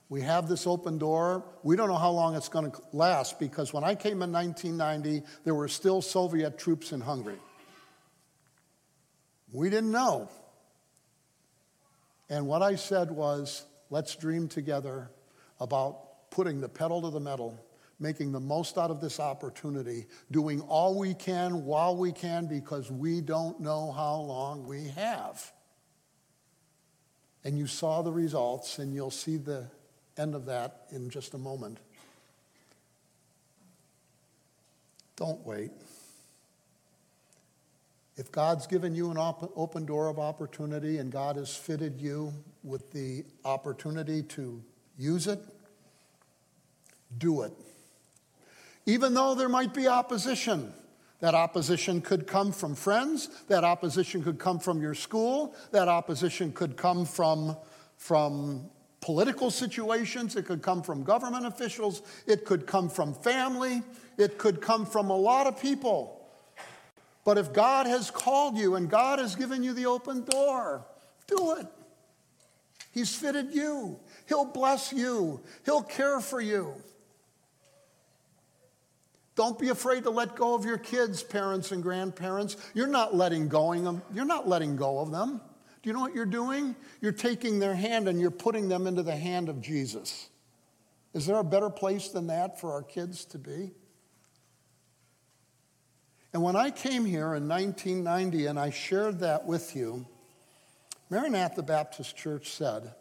we 0.09 0.23
have 0.23 0.49
this 0.49 0.67
open 0.67 0.99
door. 0.99 1.45
We 1.63 1.77
don't 1.77 1.89
know 1.89 1.97
how 1.97 2.11
long 2.11 2.35
it's 2.35 2.49
going 2.49 2.71
to 2.71 2.81
last 2.93 3.39
because 3.39 3.73
when 3.73 3.85
I 3.85 3.95
came 3.95 4.23
in 4.23 4.33
1990, 4.33 5.27
there 5.45 5.55
were 5.55 5.69
still 5.69 6.01
Soviet 6.01 6.59
troops 6.59 6.93
in 6.93 7.01
Hungary. 7.01 7.39
We 9.53 9.71
didn't 9.71 9.93
know. 9.93 10.29
And 12.29 12.47
what 12.47 12.63
I 12.63 12.75
said 12.75 13.11
was, 13.11 13.65
let's 13.91 14.15
dream 14.17 14.49
together 14.49 15.11
about 15.61 16.31
putting 16.31 16.61
the 16.61 16.69
pedal 16.69 17.03
to 17.03 17.11
the 17.11 17.21
metal 17.21 17.59
making 18.01 18.33
the 18.33 18.41
most 18.41 18.79
out 18.79 18.91
of 18.91 19.01
this 19.01 19.19
opportunity, 19.19 20.07
doing 20.31 20.61
all 20.63 20.99
we 20.99 21.15
can 21.15 21.65
while 21.65 21.97
we 21.97 22.13
can 22.13 22.47
because 22.47 22.91
we 22.91 23.21
don't 23.21 23.61
know 23.61 23.93
how 23.93 24.17
long 24.17 24.67
we 24.67 24.89
have. 24.89 25.53
And 27.45 27.59
you 27.59 27.67
saw 27.67 28.03
the 28.03 28.13
results, 28.13 28.79
and 28.79 28.95
you'll 28.95 29.11
see 29.11 29.37
the 29.37 29.69
end 30.17 30.35
of 30.35 30.47
that 30.47 30.87
in 30.91 31.09
just 31.11 31.35
a 31.35 31.39
moment. 31.39 31.79
Don't 35.17 35.45
wait. 35.45 35.71
If 38.19 38.31
God's 38.31 38.67
given 38.67 38.95
you 38.95 39.11
an 39.11 39.17
op- 39.17 39.53
open 39.57 39.87
door 39.87 40.09
of 40.09 40.19
opportunity 40.19 40.99
and 40.99 41.11
God 41.11 41.37
has 41.37 41.55
fitted 41.55 42.01
you 42.01 42.33
with 42.63 42.93
the 42.93 43.25
opportunity 43.45 44.23
to 44.25 44.63
use 44.99 45.27
it, 45.27 45.39
do 47.17 47.43
it 47.43 47.53
even 48.89 49.13
though 49.13 49.35
there 49.35 49.51
might 49.51 49.75
be 49.75 49.87
opposition. 49.87 50.73
That 51.21 51.35
opposition 51.35 52.01
could 52.01 52.27
come 52.27 52.53
from 52.53 52.75
friends, 52.75 53.29
that 53.49 53.63
opposition 53.63 54.23
could 54.25 54.39
come 54.39 54.59
from 54.59 54.81
your 54.81 54.95
school, 54.95 55.55
that 55.73 55.89
opposition 55.89 56.53
could 56.53 56.77
come 56.79 57.05
from, 57.05 57.55
from 57.99 58.71
political 59.03 59.51
situations, 59.51 60.37
it 60.37 60.47
could 60.47 60.63
come 60.63 60.83
from 60.83 61.03
government 61.03 61.45
officials, 61.45 62.01
it 62.27 62.47
could 62.47 62.67
come 62.67 62.89
from 62.89 63.13
family, 63.13 63.83
it 64.17 64.39
could 64.39 64.63
come 64.63 64.87
from 64.87 65.11
a 65.11 65.17
lot 65.17 65.47
of 65.47 65.61
people. 65.61 66.18
But 67.29 67.37
if 67.37 67.53
God 67.53 67.87
has 67.87 68.11
called 68.11 68.57
you 68.57 68.77
and 68.77 68.89
God 68.89 69.19
has 69.19 69.37
given 69.37 69.63
you 69.63 69.75
the 69.75 69.85
open 69.85 70.25
door, 70.25 70.87
do 71.27 71.57
it. 71.59 71.67
He's 72.91 73.15
fitted 73.15 73.55
you. 73.55 74.01
He'll 74.27 74.47
bless 74.47 74.95
you. 74.95 75.43
He'll 75.67 75.83
care 75.83 76.21
for 76.21 76.41
you. 76.41 76.73
Don't 79.35 79.59
be 79.59 79.69
afraid 79.69 80.05
to 80.05 80.11
let 80.11 80.37
go 80.37 80.55
of 80.55 80.65
your 80.65 80.79
kids, 80.79 81.23
parents 81.23 81.71
and 81.71 81.83
grandparents. 81.83 82.57
You're 82.73 82.87
not 82.87 83.15
letting 83.15 83.49
going 83.49 83.85
them. 83.85 84.01
You're 84.15 84.25
not 84.25 84.49
letting 84.49 84.77
go 84.77 84.99
of 84.99 85.11
them. 85.11 85.43
Do 85.83 85.91
you 85.91 85.93
know 85.93 86.01
what 86.01 86.15
you're 86.15 86.25
doing? 86.25 86.75
You're 87.03 87.13
taking 87.13 87.59
their 87.59 87.75
hand 87.75 88.09
and 88.09 88.19
you're 88.19 88.31
putting 88.31 88.71
them 88.71 88.87
into 88.87 89.03
the 89.03 89.15
hand 89.15 89.51
of 89.51 89.61
Jesus. 89.61 90.31
Is 91.13 91.27
there 91.27 91.37
a 91.37 91.45
better 91.45 91.69
place 91.69 92.09
than 92.09 92.29
that 92.29 92.59
for 92.59 92.73
our 92.73 92.83
kids 92.83 93.27
to 93.27 93.39
be? 93.39 93.73
And 96.33 96.43
when 96.43 96.57
I 96.57 96.71
came 96.71 97.05
here 97.05 97.35
in 97.35 97.49
1990 97.49 98.47
and 98.47 98.59
I 98.59 98.71
shared 98.71 99.21
that 99.21 99.47
with 99.47 99.75
you, 99.75 100.07
Maranatha 101.11 101.63
Baptist 101.63 102.17
Church 102.17 102.51
said, 102.51 102.93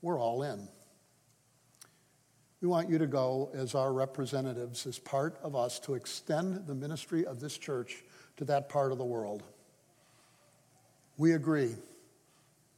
We're 0.00 0.18
all 0.18 0.42
in. 0.42 0.68
We 2.62 2.68
want 2.68 2.90
you 2.90 2.98
to 2.98 3.06
go 3.06 3.50
as 3.54 3.74
our 3.74 3.92
representatives, 3.92 4.86
as 4.86 4.98
part 4.98 5.38
of 5.42 5.56
us, 5.56 5.78
to 5.80 5.94
extend 5.94 6.66
the 6.66 6.74
ministry 6.74 7.24
of 7.24 7.40
this 7.40 7.56
church 7.56 8.02
to 8.36 8.44
that 8.46 8.68
part 8.68 8.92
of 8.92 8.98
the 8.98 9.04
world. 9.04 9.42
We 11.16 11.32
agree. 11.32 11.74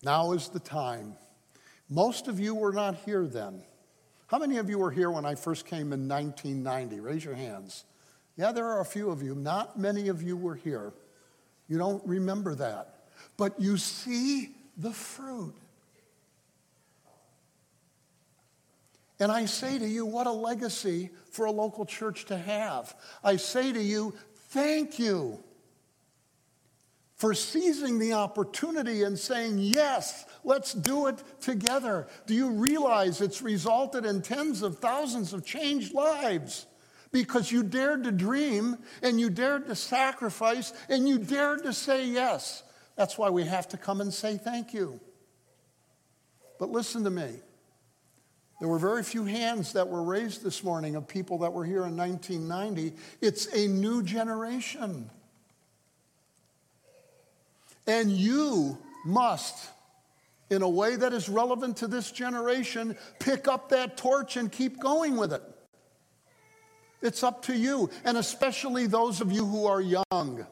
Now 0.02 0.32
is 0.32 0.48
the 0.48 0.60
time. 0.60 1.14
Most 1.88 2.26
of 2.26 2.40
you 2.40 2.54
were 2.54 2.72
not 2.72 2.96
here 3.04 3.24
then. 3.24 3.62
How 4.26 4.38
many 4.38 4.56
of 4.58 4.68
you 4.68 4.78
were 4.78 4.90
here 4.90 5.10
when 5.10 5.26
I 5.26 5.34
first 5.34 5.66
came 5.66 5.92
in 5.92 6.08
1990? 6.08 7.00
Raise 7.00 7.24
your 7.24 7.34
hands. 7.34 7.84
Yeah, 8.36 8.52
there 8.52 8.66
are 8.66 8.80
a 8.80 8.84
few 8.84 9.10
of 9.10 9.22
you. 9.22 9.34
Not 9.34 9.78
many 9.78 10.08
of 10.08 10.22
you 10.22 10.36
were 10.36 10.54
here. 10.54 10.92
You 11.68 11.78
don't 11.78 12.06
remember 12.06 12.54
that. 12.56 12.94
But 13.36 13.60
you 13.60 13.76
see 13.76 14.54
the 14.76 14.92
fruit. 14.92 15.54
And 19.20 19.30
I 19.30 19.44
say 19.44 19.78
to 19.78 19.86
you, 19.86 20.04
what 20.04 20.26
a 20.26 20.32
legacy 20.32 21.10
for 21.30 21.46
a 21.46 21.50
local 21.50 21.84
church 21.84 22.24
to 22.26 22.36
have. 22.36 22.94
I 23.22 23.36
say 23.36 23.72
to 23.72 23.80
you, 23.80 24.14
thank 24.48 24.98
you 24.98 25.42
for 27.14 27.34
seizing 27.34 28.00
the 28.00 28.14
opportunity 28.14 29.04
and 29.04 29.16
saying, 29.16 29.58
yes, 29.58 30.24
let's 30.42 30.74
do 30.74 31.06
it 31.06 31.22
together. 31.40 32.08
Do 32.26 32.34
you 32.34 32.50
realize 32.50 33.20
it's 33.20 33.40
resulted 33.40 34.04
in 34.04 34.22
tens 34.22 34.62
of 34.62 34.78
thousands 34.78 35.32
of 35.32 35.44
changed 35.44 35.94
lives? 35.94 36.66
Because 37.12 37.52
you 37.52 37.62
dared 37.62 38.04
to 38.04 38.12
dream 38.12 38.78
and 39.02 39.20
you 39.20 39.30
dared 39.30 39.66
to 39.66 39.76
sacrifice 39.76 40.72
and 40.88 41.06
you 41.06 41.18
dared 41.18 41.62
to 41.64 41.72
say 41.72 42.06
yes. 42.06 42.62
That's 42.96 43.16
why 43.18 43.30
we 43.30 43.44
have 43.44 43.68
to 43.68 43.76
come 43.76 44.00
and 44.00 44.12
say 44.12 44.38
thank 44.38 44.72
you. 44.72 44.98
But 46.58 46.70
listen 46.70 47.04
to 47.04 47.10
me. 47.10 47.28
There 48.60 48.68
were 48.68 48.78
very 48.78 49.02
few 49.02 49.24
hands 49.24 49.72
that 49.72 49.88
were 49.88 50.02
raised 50.02 50.44
this 50.44 50.62
morning 50.62 50.94
of 50.94 51.08
people 51.08 51.38
that 51.38 51.52
were 51.52 51.64
here 51.64 51.84
in 51.84 51.96
1990. 51.96 52.96
It's 53.20 53.46
a 53.52 53.66
new 53.66 54.02
generation. 54.04 55.10
And 57.88 58.12
you 58.12 58.78
must, 59.04 59.68
in 60.48 60.62
a 60.62 60.68
way 60.68 60.94
that 60.94 61.12
is 61.12 61.28
relevant 61.28 61.78
to 61.78 61.88
this 61.88 62.12
generation, 62.12 62.96
pick 63.18 63.48
up 63.48 63.70
that 63.70 63.96
torch 63.96 64.36
and 64.36 64.50
keep 64.50 64.78
going 64.78 65.16
with 65.16 65.32
it. 65.32 65.42
It's 67.02 67.22
up 67.22 67.42
to 67.46 67.56
you, 67.56 67.90
and 68.04 68.16
especially 68.16 68.86
those 68.86 69.20
of 69.20 69.32
you 69.32 69.44
who 69.44 69.66
are 69.66 69.80
young. 69.80 70.46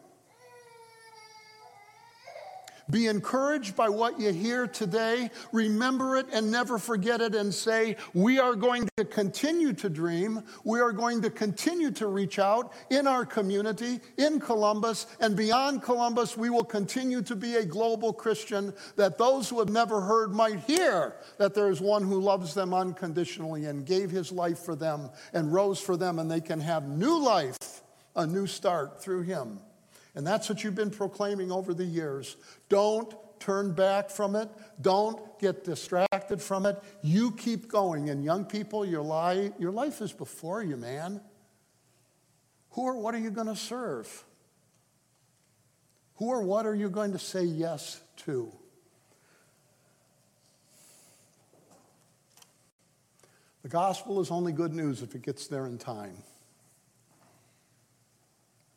Be 2.91 3.07
encouraged 3.07 3.77
by 3.77 3.89
what 3.89 4.19
you 4.19 4.33
hear 4.33 4.67
today. 4.67 5.31
Remember 5.53 6.17
it 6.17 6.27
and 6.33 6.51
never 6.51 6.79
forget 6.79 7.21
it 7.21 7.35
and 7.35 7.53
say, 7.53 7.97
We 8.15 8.39
are 8.39 8.55
going 8.55 8.89
to 8.97 9.05
continue 9.05 9.73
to 9.75 9.89
dream. 9.89 10.43
We 10.65 10.81
are 10.81 10.93
going 10.93 11.23
to 11.23 11.31
continue 11.31 11.91
to 11.93 12.07
reach 12.07 12.39
out 12.39 12.73
in 12.91 13.07
our 13.07 13.25
community, 13.25 14.01
in 14.17 14.41
Columbus, 14.41 15.07
and 15.21 15.37
beyond 15.37 15.83
Columbus. 15.83 16.37
We 16.37 16.51
will 16.51 16.65
continue 16.65 17.23
to 17.23 17.37
be 17.37 17.57
a 17.57 17.65
global 17.65 18.13
Christian 18.13 18.73
that 18.97 19.19
those 19.19 19.49
who 19.49 19.59
have 19.59 19.69
never 19.69 20.01
heard 20.01 20.33
might 20.33 20.61
hear 20.61 21.17
that 21.39 21.55
there 21.55 21.71
is 21.71 21.81
one 21.81 22.03
who 22.03 22.21
loves 22.21 22.55
them 22.55 22.75
unconditionally 22.75 23.67
and 23.67 23.87
gave 23.87 24.11
his 24.11 24.33
life 24.33 24.59
for 24.59 24.75
them 24.75 25.11
and 25.33 25.53
rose 25.53 25.81
for 25.81 25.97
them, 25.97 26.19
and 26.19 26.31
they 26.31 26.41
can 26.41 26.61
have 26.61 26.89
new 26.89 27.19
life, 27.19 27.83
a 28.17 28.27
new 28.27 28.47
start 28.47 29.03
through 29.03 29.23
him. 29.23 29.61
And 30.15 30.27
that's 30.27 30.49
what 30.49 30.65
you've 30.65 30.75
been 30.75 30.91
proclaiming 30.91 31.53
over 31.53 31.73
the 31.73 31.85
years. 31.85 32.37
Don't 32.71 33.13
turn 33.41 33.73
back 33.73 34.09
from 34.09 34.35
it. 34.37 34.49
Don't 34.81 35.39
get 35.39 35.65
distracted 35.65 36.41
from 36.41 36.65
it. 36.65 36.83
You 37.03 37.33
keep 37.33 37.69
going. 37.69 38.09
And 38.09 38.25
young 38.25 38.47
people, 38.47 38.87
your 38.87 39.03
life, 39.03 39.53
your 39.59 39.73
life 39.73 40.01
is 40.01 40.13
before 40.13 40.63
you, 40.63 40.79
man. 40.79 41.21
Who 42.71 42.83
or 42.83 42.97
what 42.97 43.15
are 43.15 43.19
you 43.19 43.31
going 43.31 43.49
to 43.49 43.57
serve? 43.57 44.25
Who 46.17 46.29
or 46.29 46.43
what 46.43 46.65
are 46.65 46.75
you 46.75 46.89
going 46.89 47.13
to 47.13 47.19
say 47.19 47.43
yes 47.43 48.01
to? 48.19 48.53
The 53.63 53.69
gospel 53.69 54.21
is 54.21 54.31
only 54.31 54.53
good 54.53 54.73
news 54.73 55.03
if 55.03 55.15
it 55.15 55.23
gets 55.23 55.47
there 55.49 55.67
in 55.67 55.77
time. 55.77 56.17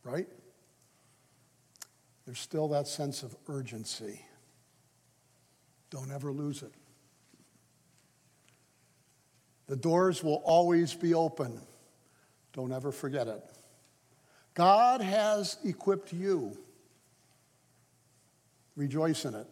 Right? 0.03 0.27
There's 2.25 2.39
still 2.39 2.69
that 2.69 2.87
sense 2.87 3.23
of 3.23 3.35
urgency. 3.47 4.21
Don't 5.89 6.11
ever 6.11 6.31
lose 6.31 6.63
it. 6.63 6.73
The 9.67 9.75
doors 9.75 10.23
will 10.23 10.41
always 10.45 10.93
be 10.93 11.13
open. 11.13 11.59
Don't 12.53 12.71
ever 12.71 12.91
forget 12.91 13.27
it. 13.27 13.43
God 14.53 15.01
has 15.01 15.57
equipped 15.63 16.13
you 16.13 16.57
Rejoice 18.75 19.25
in 19.25 19.35
it. 19.35 19.47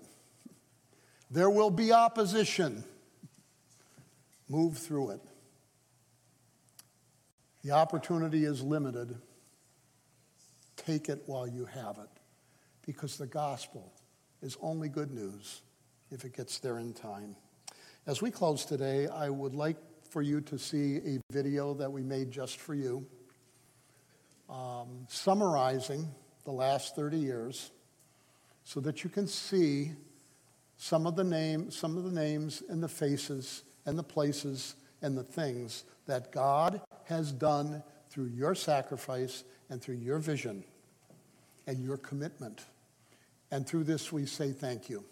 There 1.29 1.49
will 1.49 1.69
be 1.69 1.91
opposition. 1.91 2.83
Move 4.49 4.77
through 4.77 5.11
it. 5.11 5.21
The 7.63 7.71
opportunity 7.71 8.43
is 8.45 8.61
limited. 8.61 9.15
Take 10.75 11.09
it 11.09 11.21
while 11.27 11.47
you 11.47 11.65
have 11.65 11.97
it 11.99 12.20
because 12.85 13.17
the 13.17 13.27
gospel 13.27 13.91
is 14.41 14.57
only 14.61 14.89
good 14.89 15.11
news 15.11 15.61
if 16.11 16.25
it 16.25 16.35
gets 16.35 16.59
there 16.59 16.79
in 16.79 16.93
time. 16.93 17.35
As 18.07 18.21
we 18.21 18.31
close 18.31 18.65
today, 18.65 19.07
I 19.07 19.29
would 19.29 19.53
like 19.53 19.77
for 20.09 20.21
you 20.21 20.41
to 20.41 20.57
see 20.57 20.97
a 20.97 21.19
video 21.31 21.73
that 21.75 21.91
we 21.91 22.01
made 22.01 22.31
just 22.31 22.59
for 22.59 22.73
you, 22.73 23.05
um, 24.49 25.05
summarizing 25.07 26.07
the 26.43 26.51
last 26.51 26.95
30 26.95 27.17
years 27.17 27.71
so 28.63 28.79
that 28.81 29.03
you 29.03 29.09
can 29.09 29.27
see 29.27 29.91
some 30.77 31.05
of 31.05 31.15
the 31.15 31.23
name, 31.23 31.71
some 31.71 31.97
of 31.97 32.03
the 32.03 32.11
names 32.11 32.63
and 32.67 32.81
the 32.81 32.89
faces 32.89 33.63
and 33.85 33.97
the 33.97 34.03
places 34.03 34.75
and 35.01 35.17
the 35.17 35.23
things 35.23 35.83
that 36.07 36.31
God 36.31 36.81
has 37.05 37.31
done 37.31 37.83
through 38.09 38.27
your 38.27 38.55
sacrifice 38.55 39.43
and 39.69 39.81
through 39.81 39.95
your 39.95 40.17
vision 40.19 40.63
and 41.67 41.83
your 41.83 41.97
commitment. 41.97 42.65
And 43.51 43.67
through 43.67 43.83
this, 43.83 44.11
we 44.11 44.25
say 44.25 44.51
thank 44.51 44.89
you. 44.89 45.03